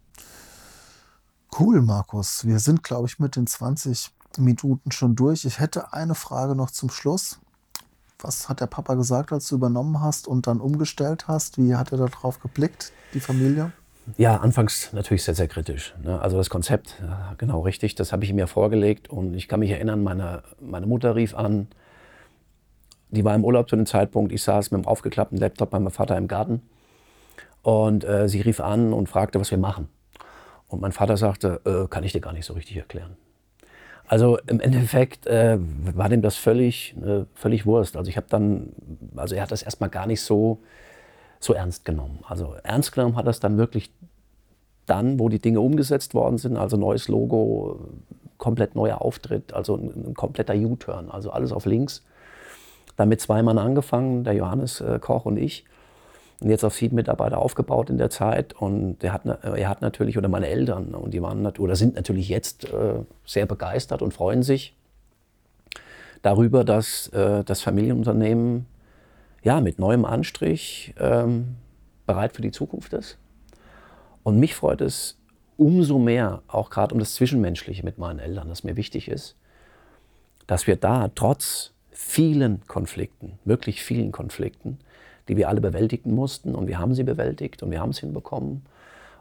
Cool, 1.58 1.82
Markus. 1.82 2.46
Wir 2.46 2.60
sind, 2.60 2.84
glaube 2.84 3.08
ich, 3.08 3.18
mit 3.18 3.38
den 3.38 3.48
20 3.48 4.10
Minuten 4.44 4.92
schon 4.92 5.16
durch. 5.16 5.46
Ich 5.46 5.60
hätte 5.60 5.94
eine 5.94 6.16
Frage 6.16 6.56
noch 6.56 6.72
zum 6.72 6.90
Schluss. 6.90 7.40
Was 8.20 8.50
hat 8.50 8.62
der 8.62 8.68
Papa 8.68 8.96
gesagt, 8.96 9.32
als 9.32 9.48
du 9.48 9.56
übernommen 9.56 10.02
hast 10.02 10.28
und 10.28 10.48
dann 10.48 10.60
umgestellt 10.60 11.28
hast? 11.28 11.58
Wie 11.58 11.76
hat 11.76 11.92
er 11.92 11.98
darauf 11.98 12.40
geblickt, 12.40 12.92
die 13.14 13.20
Familie? 13.20 13.72
Ja, 14.18 14.38
anfangs 14.38 14.94
natürlich 14.94 15.24
sehr, 15.24 15.36
sehr 15.36 15.48
kritisch. 15.48 15.96
Ne? 16.04 16.20
Also 16.22 16.38
das 16.38 16.50
Konzept, 16.50 17.02
genau 17.38 17.62
richtig, 17.62 17.96
das 17.96 18.12
habe 18.12 18.24
ich 18.24 18.34
mir 18.34 18.48
vorgelegt 18.48 19.10
und 19.10 19.34
ich 19.34 19.48
kann 19.48 19.60
mich 19.60 19.72
erinnern, 19.72 20.04
meine, 20.04 20.44
meine 20.60 20.86
Mutter 20.86 21.16
rief 21.16 21.34
an, 21.36 21.68
die 23.10 23.26
war 23.26 23.34
im 23.34 23.44
Urlaub 23.44 23.70
zu 23.70 23.76
dem 23.76 23.86
Zeitpunkt, 23.86 24.32
ich 24.32 24.44
saß 24.44 24.72
mit 24.72 24.84
dem 24.84 24.88
aufgeklappten 24.88 25.38
Laptop 25.38 25.72
bei 25.72 25.80
meinem 25.80 25.92
Vater 25.92 26.18
im 26.18 26.28
Garten 26.28 26.62
und 27.64 28.04
äh, 28.04 28.30
sie 28.30 28.42
rief 28.42 28.60
an 28.60 28.94
und 28.94 29.10
fragte, 29.10 29.40
was 29.40 29.50
wir 29.50 29.58
machen. 29.58 29.90
Und 30.68 30.82
mein 30.82 30.92
Vater 30.92 31.18
sagte, 31.18 31.62
äh, 31.66 31.88
kann 31.88 32.04
ich 32.04 32.12
dir 32.12 32.22
gar 32.22 32.34
nicht 32.34 32.46
so 32.46 32.54
richtig 32.54 32.78
erklären. 32.78 33.18
Also 34.08 34.38
im 34.48 34.60
Endeffekt 34.60 35.26
äh, 35.26 35.58
war 35.60 36.10
dem 36.10 36.22
das 36.22 36.36
völlig, 36.36 36.96
äh, 37.04 37.26
völlig 37.34 37.66
Wurst. 37.66 37.98
Also 37.98 38.10
ich 38.10 38.18
habe 38.18 38.28
dann, 38.30 38.74
also 39.16 39.36
er 39.36 39.42
hat 39.42 39.52
das 39.52 39.64
erstmal 39.64 39.90
gar 39.90 40.06
nicht 40.06 40.22
so 40.22 40.62
so 41.40 41.54
ernst 41.54 41.86
genommen. 41.86 42.20
Also 42.28 42.56
ernst 42.64 42.92
genommen 42.92 43.16
hat 43.16 43.26
er 43.26 43.32
es 43.32 43.40
dann 43.40 43.58
wirklich 43.58 43.92
dann, 44.86 45.20
wo 45.20 45.30
die 45.30 45.40
Dinge 45.40 45.62
umgesetzt 45.62 46.14
worden 46.14 46.38
sind, 46.38 46.58
also 46.58 46.78
neues 46.78 47.08
Logo, 47.08 47.80
komplett 48.38 48.76
neuer 48.76 49.02
Auftritt, 49.02 49.54
also 49.54 49.76
ein, 49.76 50.10
ein 50.10 50.14
kompletter 50.14 50.56
U-Turn, 50.56 51.10
also 51.10 51.32
alles 51.32 51.52
auf 51.52 51.66
links. 51.66 52.04
Damit 52.98 53.22
zwei 53.22 53.44
Mann 53.44 53.58
angefangen, 53.58 54.24
der 54.24 54.34
Johannes 54.34 54.82
äh, 54.82 55.00
Koch 55.00 55.26
und 55.26 55.38
ich. 55.38 55.66
Und 56.42 56.50
jetzt 56.50 56.66
auf 56.66 56.76
sieben 56.76 56.96
Mitarbeiter 56.96 57.38
aufgebaut 57.38 57.90
in 57.90 57.98
der 57.98 58.10
Zeit. 58.10 58.54
Und 58.54 59.04
er 59.04 59.14
hat, 59.14 59.26
er 59.26 59.70
hat 59.70 59.82
natürlich, 59.82 60.18
oder 60.18 60.28
meine 60.28 60.48
Eltern, 60.48 60.94
und 60.94 61.14
die 61.14 61.22
waren 61.22 61.46
oder 61.46 61.76
sind 61.76 61.96
natürlich 61.96 62.30
jetzt 62.30 62.66
äh, 62.66 63.00
sehr 63.26 63.46
begeistert 63.46 64.02
und 64.02 64.14
freuen 64.14 64.44
sich 64.44 64.76
darüber, 66.22 66.64
dass 66.64 67.08
äh, 67.10 67.44
das 67.44 67.62
Familienunternehmen 67.62 68.66
ja, 69.44 69.62
mit 69.62 69.80
neuem 69.80 70.06
Anstrich 70.06 70.94
ähm, 71.00 71.56
bereit 72.08 72.36
für 72.36 72.42
die 72.42 72.52
Zukunft 72.52 72.94
ist. 72.94 73.18
Und 74.24 74.40
mich 74.40 74.56
freut 74.56 74.82
es 74.82 75.18
umso 75.56 76.00
mehr, 76.00 76.42
auch 76.48 76.70
gerade 76.70 76.94
um 76.94 77.00
das 77.00 77.14
Zwischenmenschliche 77.14 77.86
mit 77.86 77.98
meinen 77.98 78.20
Eltern, 78.20 78.50
das 78.50 78.64
mir 78.64 78.76
wichtig 78.76 79.08
ist, 79.08 79.36
dass 80.48 80.68
wir 80.68 80.76
da 80.76 81.10
trotz 81.14 81.74
vielen 81.92 82.66
Konflikten, 82.68 83.40
wirklich 83.46 83.84
vielen 83.84 84.12
Konflikten, 84.12 84.80
die 85.28 85.38
wir 85.38 85.50
alle 85.50 85.62
bewältigen 85.62 86.14
mussten 86.14 86.56
und 86.56 86.68
wir 86.68 86.80
haben 86.80 86.94
sie 86.94 87.04
bewältigt 87.04 87.64
und 87.64 87.72
wir 87.72 87.80
haben 87.80 87.90
es 87.90 88.00
hinbekommen. 88.00 88.66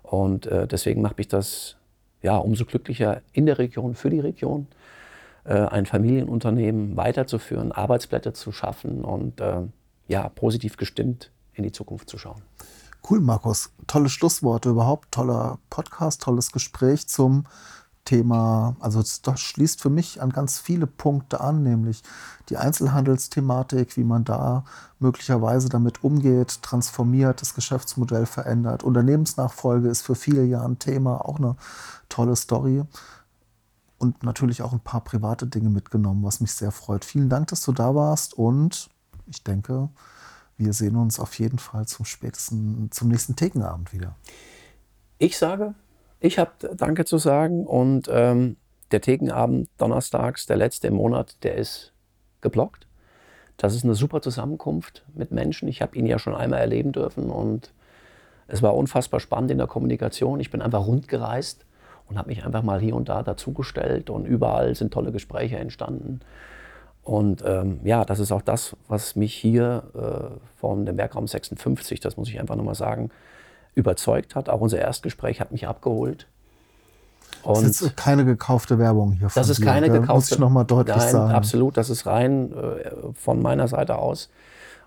Und 0.02 0.46
äh, 0.46 0.66
deswegen 0.66 1.02
macht 1.02 1.18
mich 1.18 1.28
das 1.28 1.76
ja, 2.22 2.36
umso 2.36 2.64
glücklicher 2.64 3.20
in 3.32 3.46
der 3.46 3.58
Region, 3.58 3.94
für 3.94 4.10
die 4.10 4.20
Region, 4.20 4.66
äh, 5.44 5.54
ein 5.54 5.86
Familienunternehmen 5.86 6.96
weiterzuführen, 6.96 7.70
Arbeitsplätze 7.70 8.32
zu 8.32 8.50
schaffen 8.50 9.04
und 9.04 9.40
äh, 9.40 9.62
ja, 10.08 10.28
positiv 10.30 10.76
gestimmt 10.76 11.30
in 11.52 11.64
die 11.64 11.72
Zukunft 11.72 12.08
zu 12.08 12.18
schauen. 12.18 12.42
Cool, 13.08 13.20
Markus. 13.20 13.70
Tolle 13.86 14.08
Schlussworte 14.08 14.70
überhaupt, 14.70 15.12
toller 15.12 15.58
Podcast, 15.68 16.22
tolles 16.22 16.50
Gespräch 16.52 17.06
zum 17.06 17.44
Thema. 18.04 18.76
Also 18.80 19.02
das 19.22 19.40
schließt 19.40 19.80
für 19.80 19.90
mich 19.90 20.20
an 20.20 20.30
ganz 20.30 20.58
viele 20.58 20.86
Punkte 20.86 21.40
an, 21.40 21.62
nämlich 21.62 22.02
die 22.48 22.56
Einzelhandelsthematik, 22.56 23.96
wie 23.96 24.04
man 24.04 24.24
da 24.24 24.64
möglicherweise 24.98 25.68
damit 25.68 26.04
umgeht, 26.04 26.62
transformiert, 26.62 27.40
das 27.40 27.54
Geschäftsmodell 27.54 28.26
verändert. 28.26 28.82
Unternehmensnachfolge 28.82 29.88
ist 29.88 30.02
für 30.02 30.14
viele 30.14 30.44
Jahre 30.44 30.66
ein 30.66 30.78
Thema, 30.78 31.24
auch 31.24 31.38
eine 31.38 31.56
tolle 32.08 32.36
Story. 32.36 32.82
Und 33.98 34.22
natürlich 34.22 34.60
auch 34.60 34.72
ein 34.72 34.80
paar 34.80 35.02
private 35.02 35.46
Dinge 35.46 35.70
mitgenommen, 35.70 36.24
was 36.24 36.40
mich 36.40 36.52
sehr 36.52 36.72
freut. 36.72 37.04
Vielen 37.04 37.28
Dank, 37.28 37.48
dass 37.48 37.62
du 37.62 37.72
da 37.72 37.94
warst 37.94 38.34
und 38.34 38.90
ich 39.26 39.42
denke, 39.42 39.88
wir 40.56 40.72
sehen 40.72 40.96
uns 40.96 41.18
auf 41.18 41.38
jeden 41.38 41.58
Fall 41.58 41.86
zum 41.86 42.04
spätesten, 42.04 42.90
zum 42.90 43.08
nächsten 43.08 43.34
Thekenabend 43.34 43.92
wieder. 43.92 44.14
Ich 45.18 45.38
sage, 45.38 45.74
ich 46.24 46.38
habe 46.38 46.52
Danke 46.74 47.04
zu 47.04 47.18
sagen 47.18 47.66
und 47.66 48.08
ähm, 48.10 48.56
der 48.92 49.02
Thekenabend 49.02 49.68
donnerstags, 49.76 50.46
der 50.46 50.56
letzte 50.56 50.86
im 50.86 50.94
Monat, 50.94 51.36
der 51.42 51.56
ist 51.56 51.92
geblockt. 52.40 52.86
Das 53.58 53.74
ist 53.74 53.84
eine 53.84 53.94
super 53.94 54.22
Zusammenkunft 54.22 55.04
mit 55.14 55.32
Menschen. 55.32 55.68
Ich 55.68 55.82
habe 55.82 55.96
ihn 55.96 56.06
ja 56.06 56.18
schon 56.18 56.34
einmal 56.34 56.60
erleben 56.60 56.92
dürfen 56.92 57.30
und 57.30 57.74
es 58.48 58.62
war 58.62 58.74
unfassbar 58.74 59.20
spannend 59.20 59.50
in 59.50 59.58
der 59.58 59.66
Kommunikation. 59.66 60.40
Ich 60.40 60.50
bin 60.50 60.62
einfach 60.62 60.86
rundgereist 60.86 61.66
und 62.08 62.16
habe 62.16 62.28
mich 62.28 62.44
einfach 62.44 62.62
mal 62.62 62.80
hier 62.80 62.96
und 62.96 63.10
da 63.10 63.22
dazugestellt 63.22 64.08
und 64.08 64.24
überall 64.24 64.74
sind 64.74 64.94
tolle 64.94 65.12
Gespräche 65.12 65.58
entstanden. 65.58 66.20
Und 67.02 67.44
ähm, 67.44 67.80
ja, 67.84 68.06
das 68.06 68.18
ist 68.18 68.32
auch 68.32 68.42
das, 68.42 68.76
was 68.88 69.14
mich 69.14 69.34
hier 69.34 69.84
äh, 69.94 70.40
von 70.56 70.86
dem 70.86 70.96
Werkraum 70.96 71.26
56, 71.26 72.00
das 72.00 72.16
muss 72.16 72.30
ich 72.30 72.40
einfach 72.40 72.56
nochmal 72.56 72.74
sagen, 72.74 73.10
überzeugt 73.74 74.34
hat. 74.34 74.48
Auch 74.48 74.60
unser 74.60 74.78
Erstgespräch 74.78 75.40
hat 75.40 75.52
mich 75.52 75.66
abgeholt. 75.66 76.26
Und 77.42 77.66
das 77.66 77.82
ist 77.82 77.96
keine 77.96 78.24
gekaufte 78.24 78.78
Werbung 78.78 79.12
hier. 79.12 79.28
Das 79.34 79.48
ist 79.48 79.60
dir, 79.60 79.66
keine 79.66 79.88
gekaufte. 79.88 80.14
Muss 80.14 80.30
ich 80.32 80.38
nochmal 80.38 80.64
deutlich 80.64 80.96
Nein, 80.96 81.10
sagen. 81.10 81.32
Absolut, 81.32 81.76
das 81.76 81.90
ist 81.90 82.06
rein 82.06 82.52
äh, 82.52 82.90
von 83.14 83.42
meiner 83.42 83.68
Seite 83.68 83.96
aus. 83.96 84.30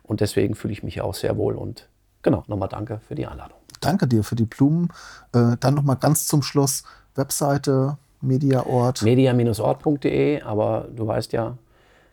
Und 0.03 0.21
deswegen 0.21 0.55
fühle 0.55 0.73
ich 0.73 0.83
mich 0.83 1.01
auch 1.01 1.13
sehr 1.13 1.37
wohl. 1.37 1.55
Und 1.55 1.87
genau, 2.23 2.43
nochmal 2.47 2.69
danke 2.69 2.99
für 3.07 3.15
die 3.15 3.27
Einladung. 3.27 3.57
Danke 3.81 4.07
dir 4.07 4.23
für 4.23 4.35
die 4.35 4.45
Blumen. 4.45 4.89
Äh, 5.33 5.57
dann 5.59 5.75
nochmal 5.75 5.97
ganz 5.97 6.25
zum 6.25 6.41
Schluss 6.41 6.83
Webseite, 7.15 7.97
Mediaort. 8.21 9.03
Media-ort.de, 9.03 10.41
aber 10.41 10.87
du 10.95 11.05
weißt 11.05 11.33
ja, 11.33 11.57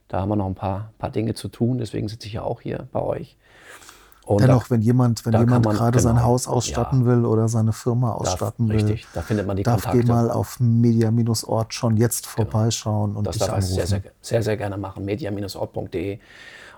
da 0.09 0.21
haben 0.21 0.29
wir 0.29 0.37
noch 0.37 0.47
ein 0.47 0.55
paar, 0.55 0.93
paar 0.99 1.11
Dinge 1.11 1.35
zu 1.35 1.49
tun, 1.49 1.79
deswegen 1.79 2.09
sitze 2.09 2.27
ich 2.27 2.35
ja 2.35 2.43
auch 2.43 2.61
hier 2.61 2.87
bei 2.93 3.01
euch. 3.01 3.37
Und 4.25 4.41
Dennoch, 4.41 4.65
da, 4.65 4.71
wenn 4.71 4.81
jemand, 4.81 5.27
wenn 5.27 5.35
jemand 5.35 5.67
man, 5.67 5.77
gerade 5.77 5.99
genau, 5.99 6.15
sein 6.15 6.23
Haus 6.23 6.49
ausstatten 6.49 7.01
ja, 7.03 7.07
will 7.07 7.27
oder 7.27 7.47
seine 7.49 7.73
Firma 7.73 8.13
ausstatten 8.13 8.69
darf, 8.69 8.77
will, 8.77 8.87
richtig, 8.87 9.07
da 9.13 9.21
findet 9.21 9.47
man 9.47 9.57
die 9.57 9.63
darf 9.63 9.83
Kontakte. 9.83 10.01
geh 10.01 10.07
mal 10.07 10.31
auf 10.31 10.61
Media-Ort 10.61 11.75
schon 11.75 11.99
jetzt 11.99 12.25
genau. 12.25 12.51
vorbeischauen 12.51 13.17
und 13.17 13.27
das 13.27 13.35
dich 13.35 13.47
darf 13.47 13.57
anrufen. 13.57 13.75
Sehr, 13.75 13.87
sehr, 13.87 14.03
sehr, 14.23 14.43
sehr 14.43 14.57
gerne 14.57 14.79
machen. 14.79 15.05
Media-ort.de 15.05 16.21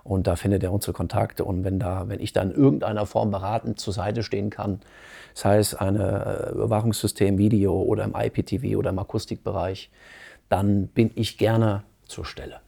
und 0.03 0.27
da 0.27 0.37
findet 0.37 0.63
er 0.63 0.73
unsere 0.73 0.93
Kontakte 0.93 1.45
und 1.45 1.65
wenn 1.65 1.79
da, 1.79 2.09
wenn 2.09 2.21
ich 2.21 2.33
da 2.33 2.43
in 2.43 2.51
irgendeiner 2.51 3.07
Form 3.07 3.31
beratend 3.31 3.79
zur 3.79 3.93
Seite 3.93 4.23
stehen 4.23 4.51
kann, 4.51 4.81
sei 5.35 5.59
es 5.59 5.75
ein 5.75 5.97
äh, 5.97 6.51
Überwachungssystem, 6.51 7.39
Video 7.39 7.81
oder 7.81 8.05
im 8.05 8.15
IPTV 8.17 8.77
oder 8.77 8.91
im 8.91 8.99
Akustikbereich, 8.99 9.91
dann 10.49 10.89
bin 10.89 11.11
ich 11.15 11.39
gerne 11.39 11.83
zur 12.07 12.25
Stelle. 12.25 12.61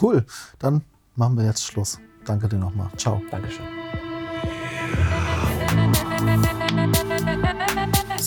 Cool, 0.00 0.24
dann 0.58 0.82
machen 1.14 1.36
wir 1.36 1.44
jetzt 1.44 1.64
Schluss. 1.64 1.98
Danke 2.24 2.48
dir 2.48 2.58
nochmal. 2.58 2.88
Ciao. 2.96 3.22
Dankeschön. 3.30 3.64